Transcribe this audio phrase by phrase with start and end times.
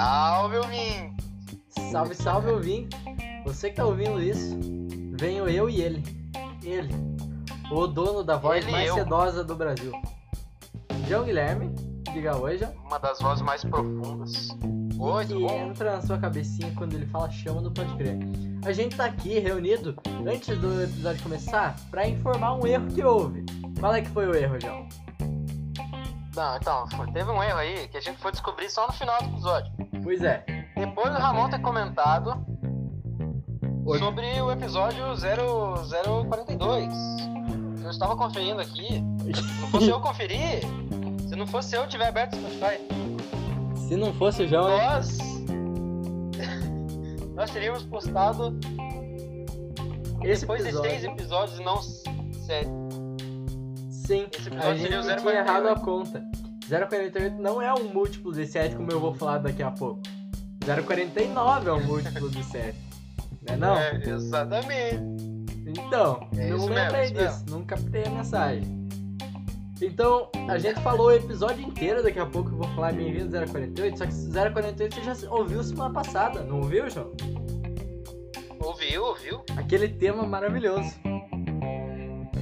[0.00, 1.14] Salve, ouvinte!
[1.92, 2.96] Salve, salve, ouvinte!
[3.44, 4.58] Você que tá ouvindo isso,
[5.18, 6.02] venho eu e ele.
[6.62, 6.88] Ele,
[7.70, 8.94] o dono da voz Ele mais eu.
[8.94, 9.92] sedosa do Brasil.
[11.06, 11.74] João Guilherme,
[12.14, 12.74] diga João.
[12.82, 14.48] Uma das vozes mais profundas.
[14.98, 18.16] Oi, que entra na sua cabecinha quando ele fala chama do Pode Crer.
[18.64, 19.94] A gente tá aqui reunido
[20.26, 23.44] antes do episódio começar pra informar um erro que houve.
[23.78, 24.88] Qual é que foi o erro, João?
[26.34, 29.28] Não, então, teve um erro aí que a gente foi descobrir só no final do
[29.28, 29.89] episódio.
[30.02, 30.44] Pois é.
[30.76, 32.34] Depois do Ramon ter comentado
[33.84, 33.98] Oi.
[33.98, 36.92] sobre o episódio 0042.
[37.82, 39.02] Eu estava conferindo aqui.
[39.34, 40.60] Se não fosse eu conferir,
[41.28, 42.78] se não fosse eu tiver aberto o Spotify,
[43.88, 45.18] Se não fosse o João, nós.
[47.34, 48.58] nós teríamos postado
[50.22, 51.10] esse depois de seis episódio.
[51.12, 52.70] episódios e não sete.
[53.90, 55.48] Sim, Esse a episódio gente seria o tinha 048.
[55.48, 56.22] errado a conta.
[56.70, 60.00] 048 não é um múltiplo de 7 como eu vou falar daqui a pouco.
[60.64, 62.78] 049 é um múltiplo de 7.
[63.42, 63.76] Né não?
[63.76, 65.02] É, exatamente.
[65.66, 68.80] Então, É não mesmo, lembrei isso disso, não captei a mensagem.
[69.82, 73.98] Então, a gente falou o episódio inteiro, daqui a pouco eu vou falar bem-vindo 048,
[73.98, 74.12] só que
[74.52, 77.12] 048 você já ouviu semana passada, não ouviu, João?
[78.60, 79.42] Ouviu, ouviu?
[79.56, 80.92] Aquele tema maravilhoso.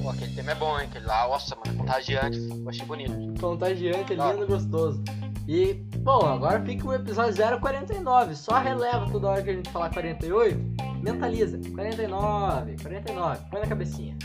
[0.01, 0.87] Pô, aquele tema é bom, hein?
[0.89, 2.37] Aquele lá, nossa, mano, contagiante.
[2.37, 3.39] Eu achei bonito.
[3.39, 4.33] Contagiante, Tá.
[4.33, 5.03] lindo, gostoso.
[5.47, 8.35] E, bom, agora fica o episódio 049.
[8.35, 10.57] Só releva toda hora que a gente falar 48.
[11.01, 11.59] Mentaliza.
[11.73, 13.39] 49, 49.
[13.49, 14.17] Põe na cabecinha.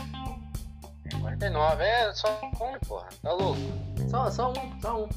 [1.19, 3.07] 49, é só um, porra.
[3.21, 3.59] Tá louco.
[4.09, 5.09] Só, só um, só um.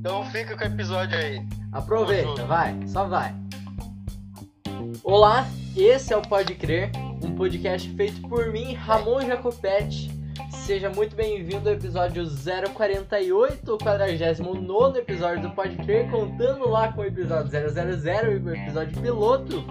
[0.00, 1.46] Então fica com o episódio aí.
[1.72, 3.34] Aproveita, vai, só vai.
[5.02, 6.90] Olá, esse é o Pode Crer,
[7.22, 10.10] um podcast feito por mim, Ramon Jacopetti.
[10.50, 12.26] Seja muito bem-vindo ao episódio
[12.74, 17.64] 048, o 49 episódio do Pode Crer, contando lá com o episódio 000,
[18.44, 19.64] o episódio piloto.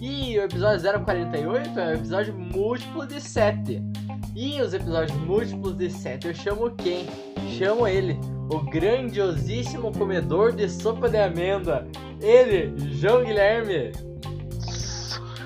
[0.00, 3.82] E o episódio 048 é o episódio múltiplo de 7.
[4.34, 7.06] E os episódios múltiplos de 7 eu chamo quem?
[7.58, 8.18] Chamo ele,
[8.50, 11.86] o grandiosíssimo comedor de sopa de amêndoa.
[12.20, 13.92] Ele, João Guilherme.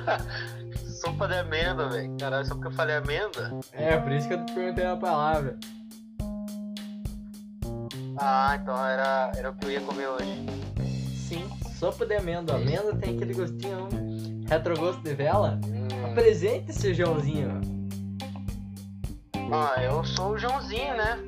[1.07, 2.17] Sopa de amêndoa, velho.
[2.19, 3.61] Caralho, só porque eu falei amêndoa?
[3.73, 5.57] É, por isso que eu te perguntei a palavra.
[8.19, 10.45] Ah, então era, era o que eu ia comer hoje.
[11.15, 12.57] Sim, sopa de amêndoa.
[12.57, 15.61] Amêndoa tem aquele gostinho hum, retrogosto de vela.
[15.65, 16.11] Hum.
[16.11, 17.61] Apresente-se, Joãozinho.
[19.53, 21.19] Ah, eu sou o Joãozinho, né?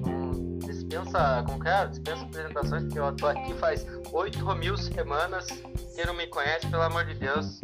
[0.00, 1.86] Não dispensa, como que é?
[1.88, 5.46] Dispensa apresentações, porque eu tô aqui faz 8 mil semanas.
[5.94, 7.60] Quem não me conhece, pelo amor de Deus.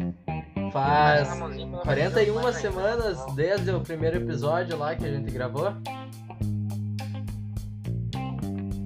[0.83, 2.59] Faz Ramonzinho, pelo amor de Deus, 41 mais ainda.
[2.59, 5.73] semanas desde o primeiro episódio lá que a gente gravou.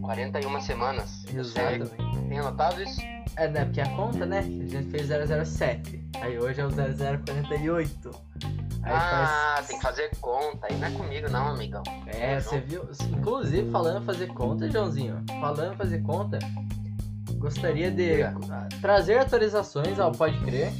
[0.01, 1.25] 41 semanas.
[1.33, 1.89] Exato.
[2.27, 3.01] tem anotado isso?
[3.35, 3.65] É, né?
[3.65, 4.39] Porque a conta, né?
[4.39, 6.03] A gente fez 007.
[6.21, 8.11] Aí hoje é o 0048.
[8.83, 10.67] Aí ah, faz tem que fazer conta.
[10.69, 11.83] Aí não é comigo, não, amigão.
[12.07, 12.87] É, você viu?
[13.09, 16.39] Inclusive, falando em fazer conta, Joãozinho, falando em fazer conta,
[17.37, 18.33] gostaria de ah,
[18.81, 20.71] trazer atualizações ao Pode Crer.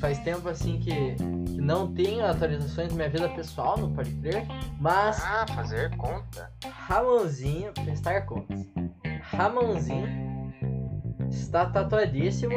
[0.00, 4.46] Faz tempo assim que, que não tenho atualizações na minha vida pessoal no Pode Crer,
[4.80, 6.50] mas Ah, fazer conta.
[6.86, 8.64] Ramonzinho, prestar contas.
[9.22, 10.08] Ramonzinho
[11.30, 12.54] está tatuadíssimo.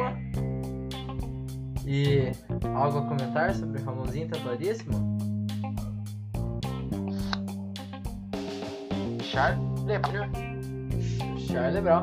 [1.84, 2.30] E
[2.76, 5.18] algo a comentar sobre Ramonzinho tatuadíssimo?
[9.20, 11.38] Charlie Brown.
[11.38, 12.02] Charlie Brown.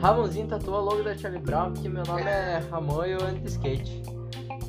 [0.00, 3.40] Ramonzinho tatuou o logo da Charlie Brown porque meu nome é Ramon e eu ando
[3.40, 4.03] de skate.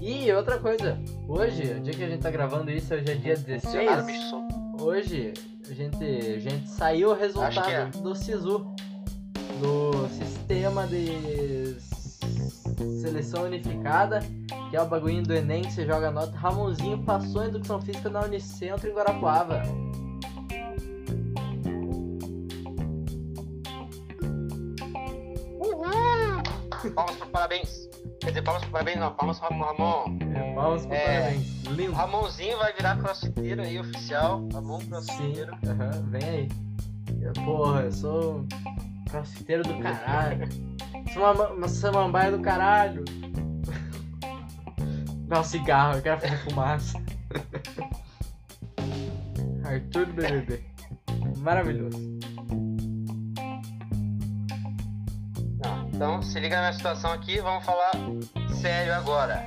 [0.08, 3.36] E outra coisa, hoje, o dia que a gente tá gravando isso, hoje é dia
[3.36, 3.86] 16.
[3.88, 4.56] Nada, bicho solto.
[4.80, 5.34] Hoje
[5.68, 7.86] a gente, a gente saiu o resultado é.
[7.88, 8.72] do SISU,
[9.60, 11.76] do Sistema de
[13.02, 14.20] Seleção Unificada,
[14.70, 16.38] que é o bagulhinho do Enem que você joga nota.
[16.38, 19.64] Ramonzinho passou em Educação Física na Unicentro em Guarapuava.
[26.94, 27.90] Palmas pro parabéns.
[28.26, 29.14] Quer dizer, palmas pro parabéns, não.
[29.14, 30.18] Palmas pro Ramon.
[30.34, 31.20] É, Palmas pro É.
[31.22, 31.64] parabéns.
[31.66, 31.94] Lindo.
[31.94, 34.50] Ramonzinho vai virar crossfiteiro aí, oficial.
[34.52, 35.54] Ramon crossfiteiro.
[35.68, 36.50] aham, vem aí.
[37.22, 38.48] Eu, porra, eu sou
[39.12, 40.50] crossfiteiro do caralho.
[41.14, 43.06] Sou uma, uma samambaia do caralho.
[45.30, 47.00] Dá um cigarro, eu quero fazer fumaça.
[49.64, 50.64] Arthur do BBB.
[51.38, 52.15] Maravilhoso.
[55.96, 57.92] Então, se liga na minha situação aqui, vamos falar
[58.60, 59.44] sério agora.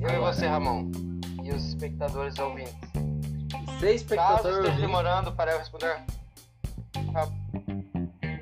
[0.00, 0.32] Eu e Agora.
[0.32, 0.90] você, Ramon.
[1.42, 2.74] E os espectadores ouvintes.
[3.80, 4.80] Seis Caso espectadores esteja ouvindo.
[4.80, 5.96] demorando para eu responder,
[7.14, 7.28] ah,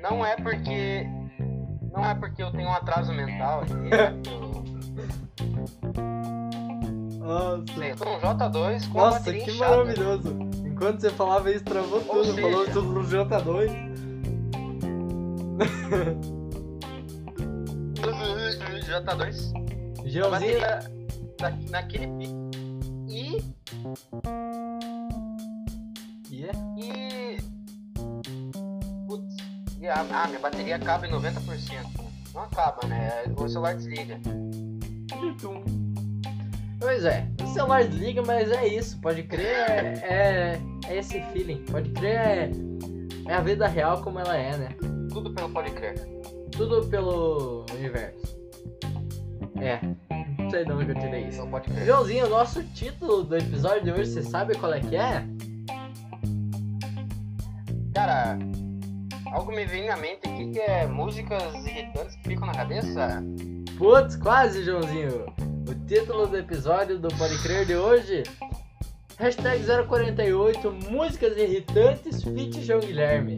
[0.01, 1.07] não é porque
[1.91, 4.53] Não é porque eu tenho um atraso mental, é porque eu
[7.19, 8.05] Nossa.
[8.09, 9.77] um J2 com Nossa, que inchada.
[9.77, 10.37] maravilhoso.
[10.65, 12.23] Enquanto você falava isso, travou tudo.
[12.25, 13.91] seja- Falou tudo no J2.
[18.91, 19.53] J2.
[20.03, 20.29] A Joãozinho.
[20.31, 20.91] bateria
[21.39, 22.51] na, naquele pique.
[23.07, 23.41] E,
[26.29, 26.57] Yeah.
[26.77, 27.37] e.
[29.07, 29.35] Putz.
[29.79, 31.85] E a, ah, minha bateria acaba em 90%.
[32.33, 33.23] Não acaba, né?
[33.37, 34.19] O celular desliga.
[36.79, 38.99] Pois é, o celular desliga, mas é isso.
[39.01, 41.63] Pode crer, é, é, é esse feeling.
[41.65, 42.51] Pode crer, é,
[43.27, 44.75] é a vida real como ela é, né?
[45.11, 45.99] Tudo pelo pode crer.
[46.51, 48.20] Tudo pelo universo.
[49.61, 49.79] É,
[50.39, 51.37] não sei de onde eu tirei isso.
[51.37, 51.85] Então pode crer.
[51.85, 55.23] Joãozinho, o nosso título do episódio de hoje, você sabe qual é que é?
[57.93, 58.39] Cara,
[59.31, 63.23] algo me vem na mente aqui que é músicas irritantes que ficam na cabeça.
[63.77, 65.25] Putz, quase, Joãozinho.
[65.69, 68.23] O título do episódio do Pode Crer de hoje.
[69.19, 73.37] Hashtag 048, músicas irritantes, fit João Guilherme.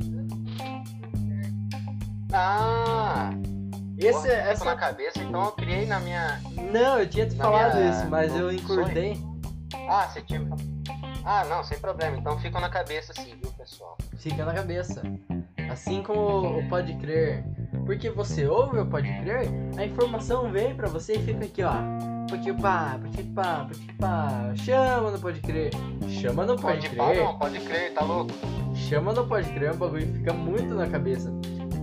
[2.31, 3.31] Ah!
[3.97, 4.65] Esse, porra, ficam essa...
[4.65, 6.41] na cabeça, então eu criei na minha.
[6.71, 9.17] Não, eu tinha te falado minha- isso, mas no eu encurtei.
[9.89, 10.41] Ah, você tinha.
[11.25, 12.17] Ah, não, sem problema.
[12.17, 13.97] Então ficam na cabeça assim, viu, pessoal?
[14.17, 15.01] Fica na cabeça.
[15.71, 17.43] Assim como o Pode Crer.
[17.85, 19.47] Porque você ouve o Pode Crer,
[19.77, 21.73] a informação vem pra você e fica aqui, ó.
[22.29, 24.53] Pode pá, pode pá, pode pá.
[24.55, 25.71] Chama no Pode Crer.
[26.09, 26.97] Chama no Pode, Pode Crer.
[26.97, 28.31] pá, não, pode crer, tá louco?
[28.75, 31.31] Chama no Pode Crer, o bagulho fica muito na cabeça.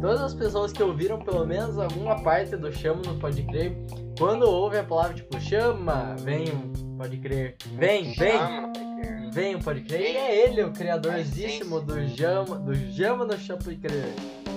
[0.00, 3.76] Todas as pessoas que ouviram pelo menos alguma parte do Chama no Pode Crer,
[4.18, 8.94] quando ouvem a palavra tipo chama, vem um Pode Crer, vem, vem, Chama, não pode
[8.96, 9.30] crer.
[9.30, 10.00] vem um Pode Crer.
[10.00, 14.14] E é ele, o criadorzíssimo do Jama, do Jama no Pode Crer.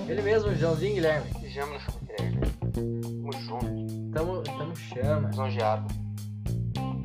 [0.07, 1.29] Ele mesmo, o Joãozinho Guilherme.
[1.53, 2.39] Chama, não pode crer.
[2.73, 5.29] Tamo junto, Tamo, tamo chama.
[5.29, 5.87] lisonjeado.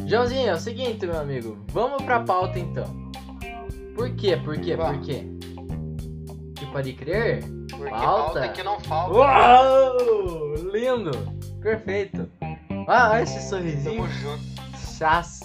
[0.06, 1.58] Joãozinho, é o seguinte, meu amigo.
[1.72, 2.86] Vamos pra pauta então.
[3.94, 4.36] Por quê?
[4.36, 4.76] Por quê?
[4.76, 5.24] Por quê?
[6.54, 7.57] Que pode crer?
[7.78, 9.14] Porque falta que não falta.
[9.14, 10.54] Uau!
[10.72, 11.12] Lindo!
[11.62, 12.28] Perfeito!
[12.88, 14.02] Ah, olha esse sorrisinho.
[14.02, 14.42] Tamo junto.
[14.98, 15.40] Chás.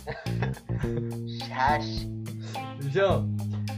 [1.48, 2.12] Chache.
[2.90, 3.30] João,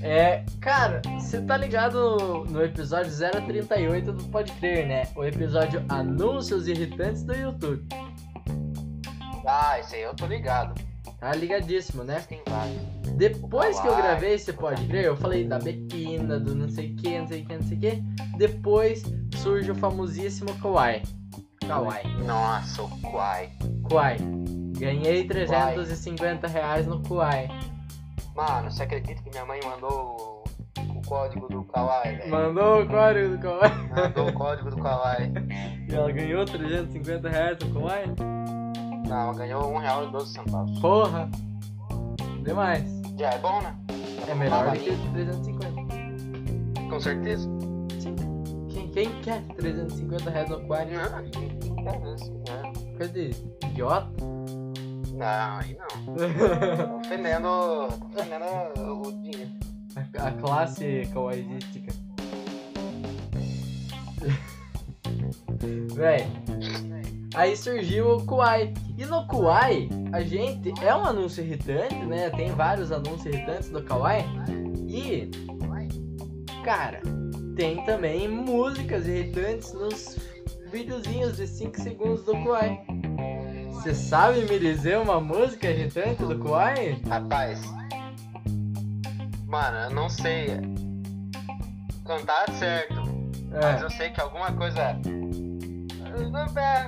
[0.02, 0.46] é.
[0.62, 5.04] Cara, você tá ligado no, no episódio 038 do Pode Crer, né?
[5.16, 7.86] O episódio Anúncios Irritantes do YouTube.
[9.46, 10.74] Ah, esse aí eu tô ligado.
[11.20, 12.24] Tá ligadíssimo, né?
[12.28, 12.82] Tem vários.
[13.16, 16.96] Depois que eu gravei esse Pode Crer, eu falei da Betina, do não sei o
[16.98, 18.04] que, não sei o que, não sei o que.
[18.38, 19.04] Depois
[19.38, 21.02] surge o famosíssimo Kawaii.
[21.66, 22.24] Kawaii.
[22.26, 23.52] Nossa, o Kwai.
[23.90, 24.20] Kawaii.
[24.78, 27.48] Ganhei 350 reais no Kawaii.
[28.36, 30.44] Mano, você acredita que minha mãe mandou
[30.78, 32.30] o, código do velho?
[32.30, 33.90] Mandou o código do Kawaii.
[33.96, 35.32] Mandou o código do Kawaii.
[35.88, 38.10] E ela ganhou 350 reais no Kawaii?
[39.08, 40.80] Não, ela ganhou um real e 12 centavos.
[40.80, 41.30] Porra!
[42.44, 42.84] Demais.
[43.18, 43.76] Já é bom, né?
[44.28, 46.90] É melhor do Baratinho, que 350.
[46.90, 47.50] Com certeza.
[48.00, 48.16] Sim.
[48.70, 50.92] Quem, quem quer 350 reais no Kawaii?
[50.94, 52.32] Não, quem quer isso?
[52.32, 52.74] né?
[52.98, 53.32] Coisa de
[53.66, 54.08] idiota.
[55.14, 55.88] Não, aí não.
[56.90, 58.46] Tô ofendendo, tô ofendendo
[59.08, 59.52] o dinheiro.
[59.96, 61.94] A, a classe kawaiística.
[65.96, 66.28] Véi.
[67.36, 68.74] Aí surgiu o Kuai.
[68.98, 70.74] E no Kuai, a gente.
[70.84, 72.30] É um anúncio irritante, né?
[72.30, 74.26] Tem vários anúncios irritantes do Kawaii.
[74.88, 75.30] E.
[76.64, 77.02] Cara,
[77.56, 80.18] tem também músicas irritantes nos
[80.72, 82.80] videozinhos de 5 segundos do Kuai.
[83.72, 87.00] Você sabe me dizer uma música irritante do Kuai?
[87.08, 87.62] Rapaz.
[89.46, 90.48] Mano, eu não sei
[92.06, 92.96] cantar certo.
[93.52, 93.86] Mas É.
[93.86, 94.98] eu sei que alguma coisa.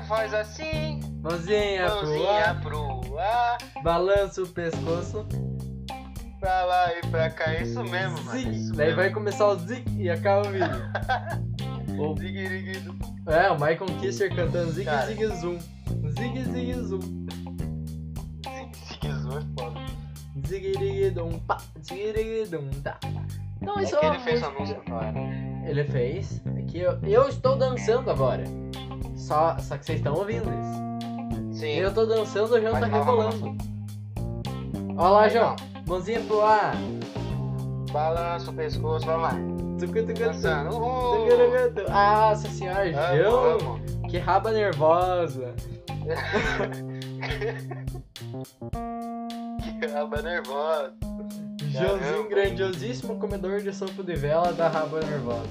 [0.07, 5.25] Faz assim, Mãozinha pro mãozinha ar, pro ar, balança o pescoço.
[6.39, 7.51] pra lá e pra cá.
[7.51, 8.37] É isso mesmo, mano.
[8.37, 8.55] é Zig.
[8.55, 9.01] Isso Daí mesmo.
[9.01, 10.67] vai começar o zig e acaba o vídeo.
[11.99, 12.95] O- Ziguiriguido.
[13.25, 15.07] é, o Michael Kisser cantando zig Cara.
[15.07, 15.57] zig zoom.
[16.11, 16.99] Zig zig zoom.
[18.87, 19.79] Ziguizou é foda.
[20.47, 22.99] Zigirigidum pá, zigirigidum tá.
[23.59, 25.13] Então É isso que é ele fez música- cara.
[25.65, 26.41] Ele fez.
[26.55, 28.43] É que eu, eu estou dançando agora.
[29.27, 31.59] Só, só que vocês estão ouvindo isso.
[31.59, 31.71] Sim.
[31.71, 33.57] Eu tô dançando, o João Vai tá rebolando.
[34.97, 35.55] Olha lá, João.
[35.85, 36.77] Mãozinha pro ar.
[37.91, 39.33] Balança o pescoço, vamos lá.
[39.77, 40.19] Tucu, tucu, tucu.
[40.19, 40.69] Dançando.
[40.77, 41.27] Uhul.
[41.27, 41.91] Tucu, tucu.
[41.91, 43.81] Nossa senhora, João.
[44.09, 45.53] Que raba nervosa.
[49.79, 50.93] Que raba nervosa.
[51.69, 55.49] Joãozinho, grandiosíssimo comedor de sopa de vela da raba nervosa.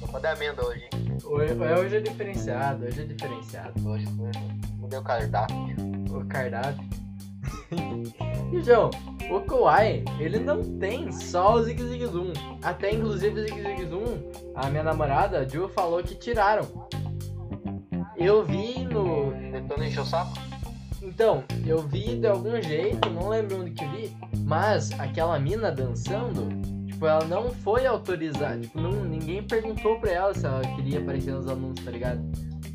[0.00, 1.18] Sopa de amêndoa hoje, hein?
[1.24, 3.88] Hoje, hoje é diferenciado, hoje é diferenciado.
[3.88, 4.30] Hoje foi.
[4.78, 5.56] Mudei o cardápio.
[6.10, 6.88] O cardápio.
[8.52, 8.90] e João,
[9.30, 12.32] o Kawhi, ele não tem só o Zig Zig Zoom.
[12.62, 16.66] Até inclusive o Zig Zig Zoom, a minha namorada, a Ju, falou que tiraram.
[18.16, 19.32] Eu vi no.
[19.52, 20.32] Tentando encher o saco?
[21.02, 26.48] Então, eu vi de algum jeito, não lembro onde que vi, mas aquela mina dançando,
[26.98, 28.58] tipo, ela não foi autorizada.
[28.58, 32.20] Tipo, não, ninguém perguntou pra ela se ela queria aparecer nos anúncios, tá ligado?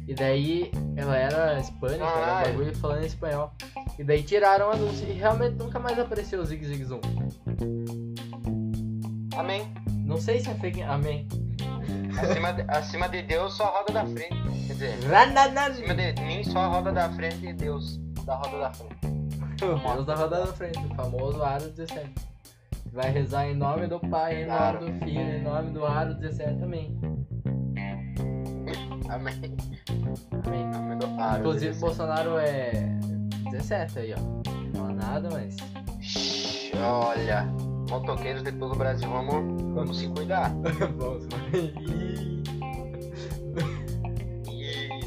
[0.08, 3.52] E daí ela era hispânica, era um bagulho falando em espanhol.
[4.00, 7.02] E daí tiraram o anúncio e realmente nunca mais apareceu o Zig Zig Zoom.
[9.38, 9.72] Amém.
[10.06, 10.82] Não sei se é fake.
[10.84, 11.28] Amém.
[12.22, 14.68] Acima de, acima de Deus, só a roda da frente.
[14.68, 15.62] Quer dizer, Rananan.
[15.68, 17.98] acima de mim, só a roda da frente de Deus.
[18.26, 18.96] Da roda da frente.
[19.64, 22.33] O Deus da roda da frente, o famoso Aro 17.
[22.94, 26.60] Vai rezar em nome do Pai, em nome do Filho, em nome do Aro 17
[26.60, 26.96] também.
[29.10, 29.58] Amém.
[30.46, 30.64] Amém.
[30.76, 31.40] Amém do Aro.
[31.40, 32.72] Inclusive, Bolsonaro é
[33.50, 34.20] 17 aí, ó.
[34.20, 35.58] Não fala nada, mas.
[36.80, 37.46] Olha,
[37.90, 40.52] motoqueiros de todo o Brasil, vamos, vamos se cuidar.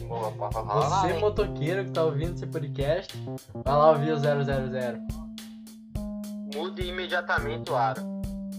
[0.08, 0.46] Vamos.
[0.66, 3.14] Você, motoqueiro que tá ouvindo esse podcast,
[3.52, 5.25] vai lá ouvir o 000.
[6.66, 8.02] Mude imediatamente o aro.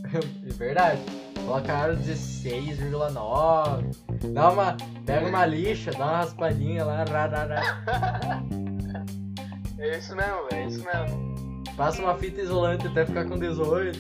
[0.08, 0.20] É
[0.54, 1.02] verdade.
[1.46, 4.34] Coloca aro 16,9.
[4.34, 4.78] Dá uma.
[5.06, 7.04] Pega uma lixa, dá uma raspadinha lá.
[7.04, 7.62] rarará.
[9.80, 11.64] É isso mesmo, é isso mesmo.
[11.76, 14.00] Passa uma fita isolante até ficar com 18.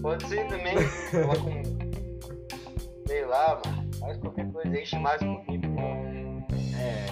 [0.00, 0.76] Pode ser também.
[1.10, 1.62] Coloca um.
[3.06, 3.90] Sei lá, mano.
[4.00, 5.76] Faz qualquer coisa, enche mais um pouquinho.
[6.80, 7.04] É.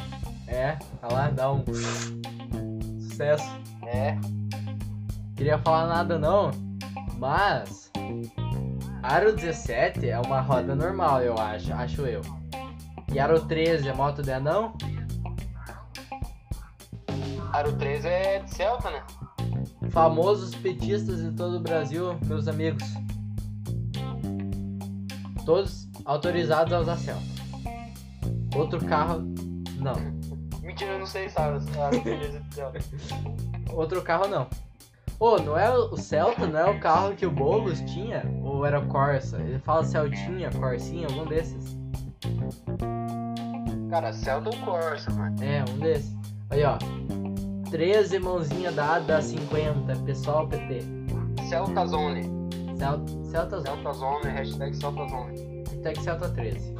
[0.48, 1.62] É, olha lá, dá um.
[2.98, 3.44] Sucesso.
[3.86, 4.16] É.
[5.36, 6.50] Queria falar nada não,
[7.18, 7.90] mas.
[9.02, 12.22] Aro 17 é uma roda normal, eu acho, acho eu.
[13.12, 14.72] E Aro 13 é moto de anão?
[17.52, 19.02] Aro 3 é de Celta, né?
[19.90, 22.82] Famosos petistas de todo o Brasil, meus amigos.
[25.44, 27.22] Todos autorizados a usar Celta.
[28.56, 29.20] Outro carro,
[29.76, 29.94] não.
[30.62, 31.58] Mentira, eu não sei, sabe?
[31.78, 32.78] Aro 3 é de Celta.
[33.70, 34.48] Outro carro não.
[35.18, 38.22] Ô, não é o Celta, não é o carro que o Boulos tinha?
[38.42, 39.40] Ou era o Corsa?
[39.40, 41.76] Ele fala Celtinha, Corsinha, algum desses.
[43.90, 45.36] Cara, Celta ou Corsa, mano?
[45.42, 46.14] É, um desses.
[46.50, 46.76] Aí, ó.
[47.70, 50.82] 13 mãozinha dada a 50, pessoal PT.
[51.48, 52.22] Celta Zone.
[52.76, 55.64] Cel Celta Celta Zone, hashtag Celta Zone.
[55.82, 56.74] Tech Celta 13.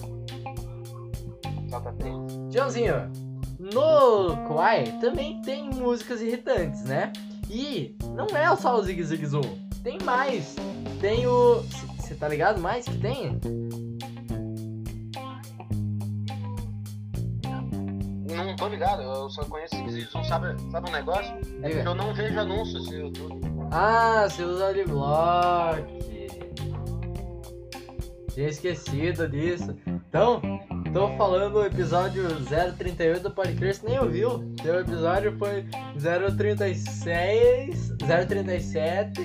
[1.69, 2.15] Celta 3.
[2.53, 3.11] Joãozinho,
[3.59, 7.13] no Kwai também tem músicas irritantes, né?
[7.49, 9.59] E não é só o Zig Zig Zoom.
[9.83, 10.57] Tem mais.
[11.01, 11.63] Tem o.
[11.99, 13.39] Você tá ligado mais que tem?
[18.35, 21.33] Não tô ligado, eu só conheço esse Zizum, sabe, sabe um negócio?
[21.63, 23.41] É porque eu não vejo anúncios no YouTube.
[23.71, 25.83] Ah, você usa Adblock.
[28.33, 29.77] Tinha esquecido disso.
[29.87, 30.41] Então,
[30.95, 32.23] tô falando o episódio
[32.79, 34.55] 038 do podcast, nem ouviu.
[34.63, 35.67] Seu episódio foi
[35.99, 37.93] 036,
[38.29, 39.21] 037,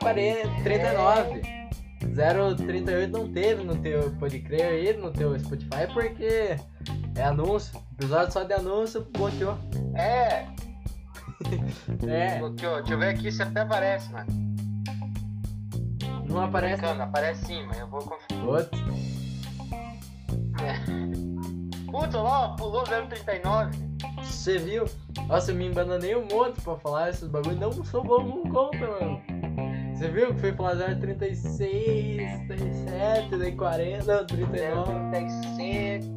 [0.00, 1.56] 040, 39.
[2.56, 6.56] 038 não teve no teu Pode Crer aí, no teu Spotify, porque
[7.14, 7.80] é anúncio.
[7.92, 9.56] Episódio só de anúncio, bloqueou.
[9.94, 10.46] É,
[12.08, 12.78] É, bloqueou.
[12.78, 14.26] Deixa eu ver aqui se até aparece, mano.
[16.28, 16.80] não aparece.
[16.82, 18.44] Brincando, aparece sim, mas eu vou conferir.
[18.44, 19.15] Outro.
[21.90, 23.70] Putz, olha lá, pulou 039.
[24.22, 24.84] Você viu?
[25.28, 27.56] Nossa, eu me embananei um monte pra falar esses bagulho.
[27.56, 29.20] Não sou bom com conta, mano.
[29.94, 36.16] Você viu que foi falar 036, 37, daí 40, não, 39, 036.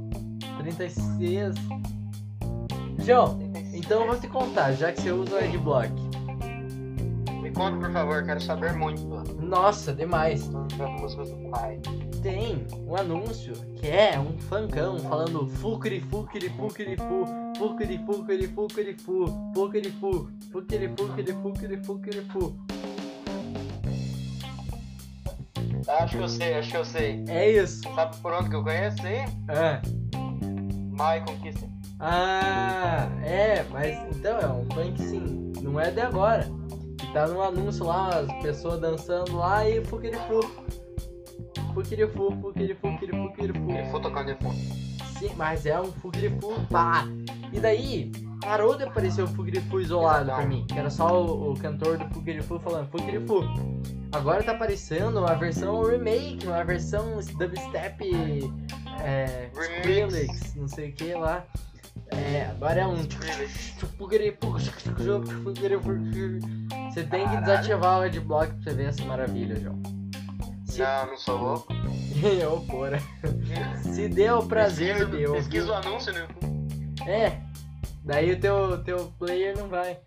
[0.60, 1.56] 36.
[3.00, 3.40] João,
[3.74, 5.90] então eu vou te contar, já que você usa o Adblock.
[7.42, 9.02] Me conta, por favor, quero saber muito.
[9.42, 10.50] Nossa, demais.
[10.78, 11.80] Das músicas do pai.
[12.22, 17.26] Tem um anúncio que é um funkão falando fucri fucri fucri fu,
[17.58, 22.56] fucri fucri fucri fu, fucri fu, fucri fucri fucri fucri fu.
[25.88, 27.24] Acho que eu sei, acho que eu sei.
[27.28, 27.82] É isso.
[27.96, 29.26] Sabe por onde que eu conheço aí?
[29.48, 29.82] É.
[30.92, 31.68] My Conquista.
[32.02, 36.48] Ah, é, mas então é um funk sim, não é de agora.
[36.98, 40.40] Que tá no anúncio lá, as pessoas dançando lá e fuquirifu.
[41.74, 42.54] Fuquirifu.
[42.56, 44.56] Ele foi tocando de fundo.
[45.20, 47.06] Sim, mas é um fuquirifu, pá.
[47.52, 48.12] E daí,
[48.42, 50.66] parou de aparecer o Fugrifu isolado pra mim.
[50.68, 53.44] Que era só o, o cantor do Fugrifu falando Fugrifu.
[54.12, 58.52] Agora tá aparecendo uma versão remake, uma versão dubstep
[59.04, 59.50] é.
[59.54, 61.46] Skrillex, não sei o que lá.
[62.12, 62.96] É, agora é um.
[66.90, 69.99] Você tem que desativar o adblock pra você ver essa maravilha, João.
[70.80, 70.84] Se...
[70.84, 71.74] Não, não sou louco.
[72.54, 73.00] Ô, porra.
[73.94, 75.40] Se deu o prazer pesquisa, de ouvir.
[75.40, 77.42] pesquisa o anúncio no É.
[78.06, 80.00] Daí o teu, teu player não vai.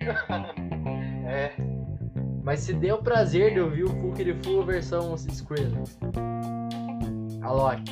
[1.26, 1.52] É.
[2.42, 5.96] Mas se deu o prazer de ouvir o Fukirifu versão Skrillex.
[7.40, 7.84] Alok.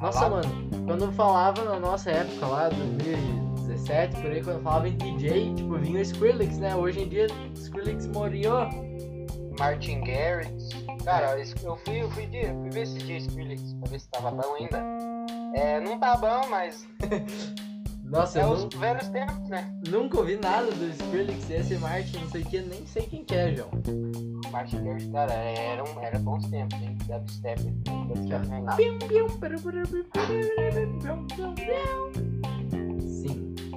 [0.00, 0.48] Nossa, mano.
[0.86, 5.98] Quando falava na nossa época lá, 2017, por aí, quando falava em DJ, tipo, vinha
[5.98, 6.76] o Skrillex, né?
[6.76, 7.26] Hoje em dia,
[7.56, 8.87] Skrillex morreu.
[9.58, 10.68] Martin Garrix.
[11.04, 14.30] Cara, eu fui, eu fui, de, fui ver esse dia Skrillex pra ver se tava
[14.30, 14.82] bom ainda.
[15.54, 16.86] É, não tá bom, mas
[18.04, 19.70] Nossa, é eu os nu- velhos tempos, né?
[19.88, 23.34] nunca ouvi nada do Skrillex, esse Martin, não sei o que, nem sei quem que
[23.34, 23.70] é, João.
[24.50, 26.96] Martin Garrix, cara, era, um, era bons tempos, hein?
[27.06, 27.62] Dubstep.
[27.62, 28.76] Dubstep não é nada.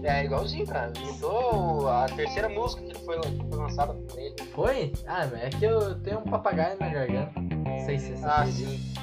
[0.04, 0.92] É igualzinho, cara.
[0.98, 4.36] Imitou a terceira música que foi, que foi lançada por ele.
[4.54, 4.94] Foi?
[5.08, 7.40] Ah, é que eu tenho um papagaio na garganta.
[7.40, 8.94] Não sei se você Ah, sim.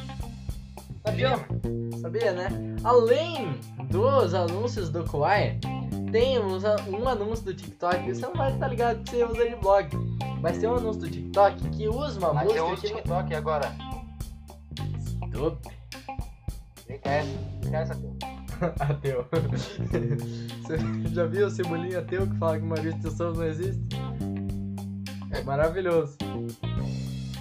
[1.07, 1.37] Sabia?
[2.01, 2.49] Sabia, né?
[2.85, 5.59] Além dos anúncios do Kawaii,
[6.13, 8.15] tem um anúncio do TikTok.
[8.15, 9.89] Você não vai estar ligado que você usa de blog.
[10.41, 13.03] Mas tem um anúncio do TikTok que usa uma Mas eu música uso que.
[13.03, 13.73] TikTok agora.
[15.25, 15.71] Estúpido.
[16.87, 17.29] Vem cá, essa.
[17.63, 18.38] Vem cá essa teu.
[18.81, 19.27] Ateu.
[20.63, 20.79] Você
[21.15, 23.81] já viu o cebolinha ateu que fala que Maurício de Souza não existe?
[25.31, 26.17] É maravilhoso.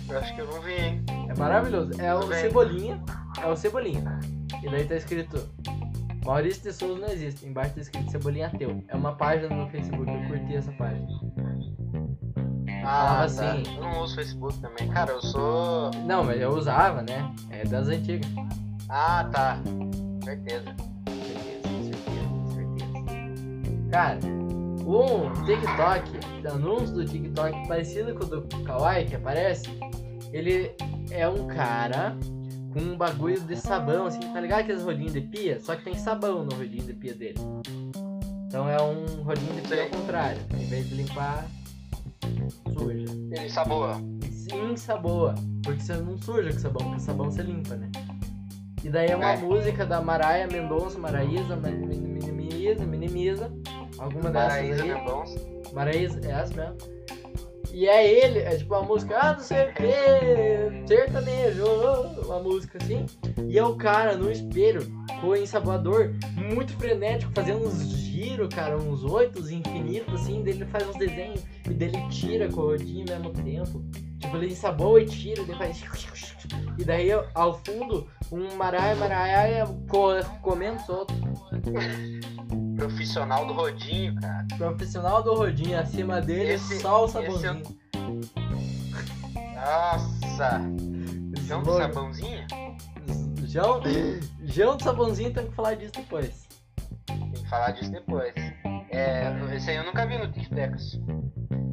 [0.09, 1.03] Eu acho que eu não vi, hein?
[1.29, 1.91] É maravilhoso.
[2.00, 2.21] É o.
[2.33, 3.01] Cebolinha.
[3.41, 4.19] É o Cebolinha.
[4.63, 5.38] E daí tá escrito
[6.25, 7.45] Maurício de Souza não existe.
[7.45, 8.83] Embaixo tá escrito Cebolinha Ateu.
[8.88, 11.07] É uma página no Facebook, eu curti essa página.
[12.83, 13.29] Ah, Ah, tá.
[13.29, 13.63] sim.
[13.75, 14.88] Eu não uso Facebook também.
[14.89, 15.91] Cara, eu sou.
[16.06, 17.34] Não, mas eu usava, né?
[17.49, 18.30] É das antigas.
[18.89, 19.60] Ah, tá.
[20.23, 20.75] Certeza,
[23.89, 24.19] Cara,
[24.86, 29.63] um TikTok, anúncio do TikTok parecido com o do Kawaii que aparece,
[30.32, 30.71] ele
[31.12, 32.15] é um cara
[32.73, 35.60] com um bagulho de sabão, assim, tá ligado aqueles rodinhos de pia?
[35.60, 37.39] Só que tem sabão no rodinho de pia dele.
[38.47, 40.39] Então é um rodinho de pia ao contrário.
[40.54, 41.45] Em vez de limpar,
[42.78, 43.06] suja.
[43.32, 43.95] Ele saboa.
[44.32, 45.36] Sim, saboa.
[45.63, 47.89] Porque você não suja com sabão, porque sabão você limpa, né?
[48.84, 49.38] E daí é uma É.
[49.38, 53.52] música da Maraia Mendonça, Maraísa, Ma- Mi- Minimiza, Minimiza.
[53.99, 54.93] Alguma dessas Paraíso aí.
[54.93, 55.39] Mendonça.
[55.73, 56.97] Maraísa, é essa mesmo.
[57.73, 61.65] E é ele, é tipo uma música, ah, não sei o que, sertanejo,
[62.25, 63.05] uma música assim.
[63.47, 64.81] E é o cara no espelho,
[65.19, 70.88] com o ensaboador, muito frenético, fazendo uns giros, cara, uns oitos infinitos, assim, dele faz
[70.88, 73.83] uns desenhos e dele tira com o rodinho ao mesmo tempo.
[74.19, 75.83] Tipo, ele ensaboa e tira, ele faz.
[76.79, 81.13] E daí, ao fundo, um maraia, maraia co- comendo solto.
[82.78, 84.46] Profissional do rodinho, cara.
[84.58, 87.63] Profissional do rodinho, acima dele, Esse- só o é sabãozinho.
[89.56, 90.62] Nossa.
[91.46, 92.46] João do sabãozinho?
[93.46, 93.82] João,
[94.44, 96.48] João do sabãozinho tem que falar disso depois.
[97.08, 98.34] Tem que falar disso depois.
[98.92, 101.02] É, esse aí eu nunca vi no TikTok.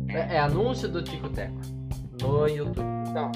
[0.09, 1.55] É, é anúncio do Tico Teco
[2.23, 2.81] no YouTube.
[3.09, 3.31] Então.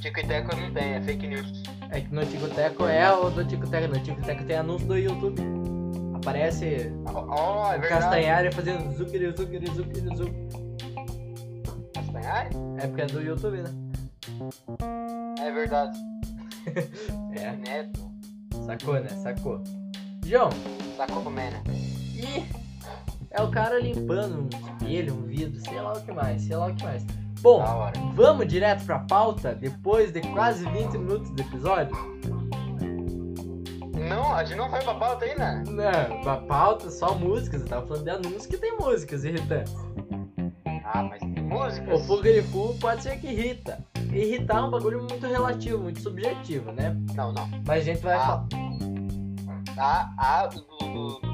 [0.00, 1.62] Tico e Teco não tem, é fake news.
[1.90, 3.94] É que no Tico Teco é o do Tico Teco.
[3.94, 5.42] No Tico Teco tem anúncio do YouTube.
[6.14, 7.78] Aparece Ó, é.
[7.80, 10.48] Castanhari fazendo zuccheri, zuccheri, zuccheri, zuccheri.
[11.94, 12.50] Castanhari?
[12.78, 13.70] É porque é do YouTube, né?
[15.40, 15.98] É verdade.
[17.40, 18.10] É, Neto.
[18.66, 19.08] sacou, né?
[19.08, 19.62] Sacou.
[20.26, 20.50] João,
[20.96, 21.62] Sacou como é, né?
[22.14, 22.44] e
[23.30, 26.66] é o cara limpando um espelho, um vidro, sei lá o que mais, sei lá
[26.66, 27.06] o que mais.
[27.40, 27.64] Bom,
[28.14, 31.96] vamos direto pra pauta depois de quase 20 minutos de episódio?
[34.08, 35.62] Não, a gente não foi pra pauta aí, né?
[35.68, 39.74] Não, a pauta só músicas, eu tava falando de anúncios que tem músicas irritantes.
[40.84, 42.06] Ah, mas tem O músicas.
[42.06, 43.78] Fugarifu pode ser que irrita.
[44.10, 46.96] Irritar é um bagulho muito relativo, muito subjetivo, né?
[47.14, 47.46] Não, não.
[47.66, 48.20] Mas a gente vai Ah.
[48.20, 48.48] falar.
[49.76, 51.27] A, a do, do, do, do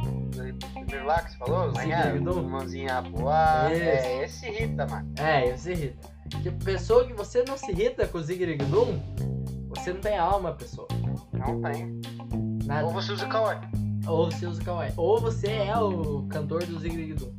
[0.73, 3.73] primeiro lá que você falou, do- Mãozinha boa.
[3.73, 3.83] Isso.
[3.83, 5.13] É, esse irrita, mano.
[5.19, 6.09] É, isso irrita.
[6.43, 8.99] Tipo, pessoa que você não se irrita com o Zigrig-Dum,
[9.69, 10.89] você não tem alma, pessoa.
[11.33, 12.01] Não tem.
[12.65, 12.87] Nada.
[12.87, 13.61] Ou você usa kawaii.
[14.07, 14.93] Ou você usa Kawaii.
[14.99, 17.33] Ou você é o cantor do Zigrig-Dum.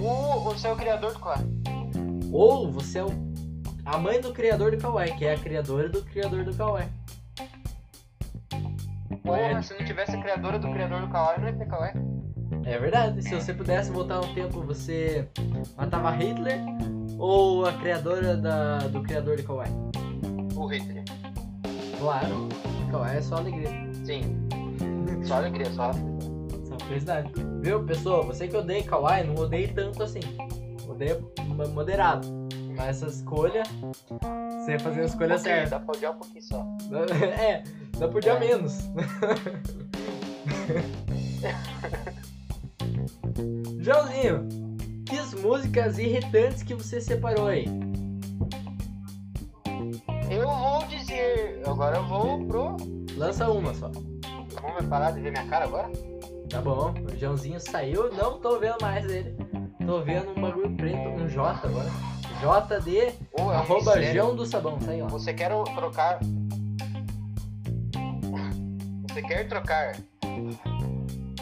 [0.00, 1.46] Ou você é o criador do kawaii.
[2.32, 3.08] Ou você é o...
[3.84, 6.88] a mãe do criador do Kawaii, que é a criadora do criador do Kawaii.
[9.26, 11.92] Porra, se não tivesse a criadora do criador do Kawaii, não ia ter Kawaii.
[12.64, 13.22] É verdade.
[13.22, 15.28] Se você pudesse voltar um tempo, você
[15.76, 16.60] matava Hitler
[17.18, 19.72] ou a criadora da, do criador de Kawaii?
[20.54, 21.04] O Hitler.
[21.98, 22.48] Claro.
[22.90, 23.70] Kawaii é só alegria.
[24.04, 24.22] Sim.
[25.24, 25.92] Só alegria, só.
[25.92, 27.32] Só felicidade.
[27.60, 28.22] Viu, pessoa?
[28.22, 30.20] Você que odeia Kawaii, não odeie tanto assim.
[30.88, 32.45] Odeia mo- moderado.
[32.76, 33.62] Mas essa escolha,
[34.64, 35.70] você fazer a escolha Ok, certa.
[35.70, 36.66] Dá pra odiar um pouquinho só.
[37.40, 37.62] É,
[37.98, 38.38] dá por dia É.
[38.40, 38.78] menos.
[43.80, 44.48] Joãozinho,
[45.06, 47.66] que as músicas irritantes que você separou aí?
[50.30, 51.62] Eu vou dizer.
[51.66, 52.76] Agora eu vou pro.
[53.16, 53.90] Lança uma só.
[53.90, 55.88] Vamos parar de ver minha cara agora?
[56.50, 59.36] Tá bom, o Joãozinho saiu, não tô vendo mais ele.
[59.84, 61.90] Tô vendo um bagulho preto, um J agora.
[62.40, 64.02] JD, Ou é arroba.
[64.02, 65.08] João do Sabão, lá.
[65.08, 66.18] Você quer trocar.
[69.08, 69.96] Você quer trocar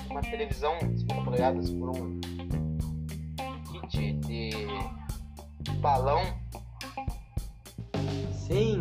[0.08, 2.20] uma televisão de 50 polegadas por um
[3.90, 4.50] kit de
[5.80, 6.22] balão?
[8.46, 8.80] Sim.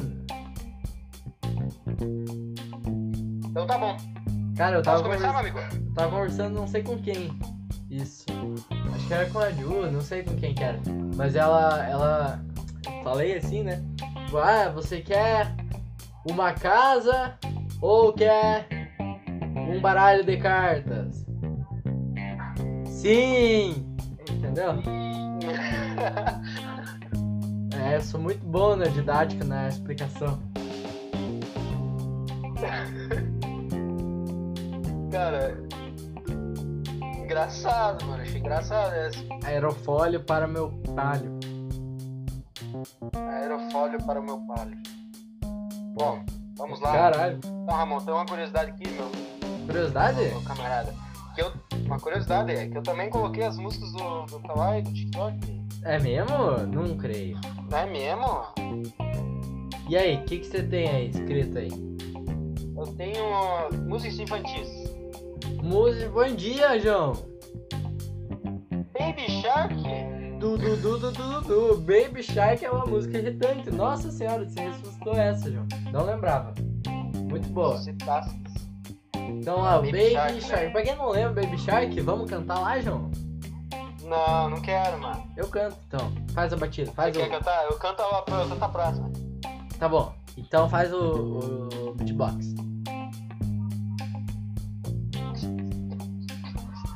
[3.50, 3.98] Então tá bom.
[4.56, 7.32] Cara, eu tava conversando, tava conversando não sei com quem.
[7.94, 8.26] Isso.
[8.96, 10.80] Acho que era com a Ju, não sei com quem que era.
[11.16, 12.44] Mas ela, ela...
[13.04, 13.84] Falei assim, né?
[14.26, 15.54] Tipo, Ah, você quer
[16.28, 17.38] uma casa
[17.80, 18.68] ou quer
[19.56, 21.24] um baralho de cartas?
[22.86, 23.96] Sim!
[24.30, 24.74] Entendeu?
[27.86, 30.40] É, eu sou muito bom na didática, na explicação.
[35.12, 35.63] Cara.
[37.24, 38.22] Engraçado, mano.
[38.22, 39.20] Achei engraçado essa.
[39.46, 41.40] Aerofólio para meu palho.
[43.16, 44.78] Aerofólio para meu palio.
[45.94, 46.24] Bom,
[46.58, 46.92] vamos lá.
[46.92, 47.38] Caralho.
[47.38, 49.10] Então, Ramon, tem uma curiosidade aqui, meu,
[49.66, 50.20] Curiosidade?
[50.20, 50.94] meu camarada.
[51.34, 51.52] Que eu,
[51.86, 55.66] uma curiosidade é que eu também coloquei as músicas do, do Kawaii, do TikTok.
[55.84, 56.58] É mesmo?
[56.68, 57.40] Não creio.
[57.70, 58.44] Não é mesmo?
[59.90, 61.70] E aí, o que, que você tem aí escrito aí?
[62.78, 64.83] Eu tenho músicas infantis.
[65.64, 66.10] Música.
[66.10, 67.14] Bom dia, João!
[69.00, 69.74] Baby Shark.
[70.40, 71.78] Du, du, du, du, du, du.
[71.78, 73.72] Baby Shark é uma música irritante.
[73.72, 75.66] Nossa senhora, você ressuscitou essa, João.
[75.92, 76.54] Não lembrava.
[77.16, 77.78] Muito boa.
[77.78, 78.28] Você tá...
[79.16, 80.64] Então lá, Baby Baby, Shark, Shark.
[80.66, 80.70] né?
[80.72, 83.10] Pra quem não lembra, Baby Shark, vamos cantar lá, João?
[84.04, 85.24] Não, não quero, mano.
[85.38, 86.12] Eu canto, então.
[86.34, 87.32] Faz a batida, faz Você quer o.
[87.40, 87.66] cantar?
[87.66, 89.12] Eu canto a, eu canto a próxima.
[89.80, 90.14] Tá bom.
[90.38, 92.54] Então faz o, o beatbox.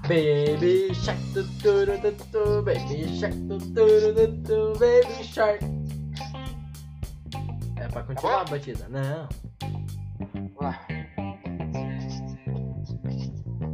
[0.07, 5.59] Baby Shark, tu, tu, tu, tu, Baby Shark, tu, tu, tu, tu, Baby Shark.
[7.75, 8.87] É pra continuar a batida?
[8.87, 9.27] Não.
[10.61, 10.79] Lá.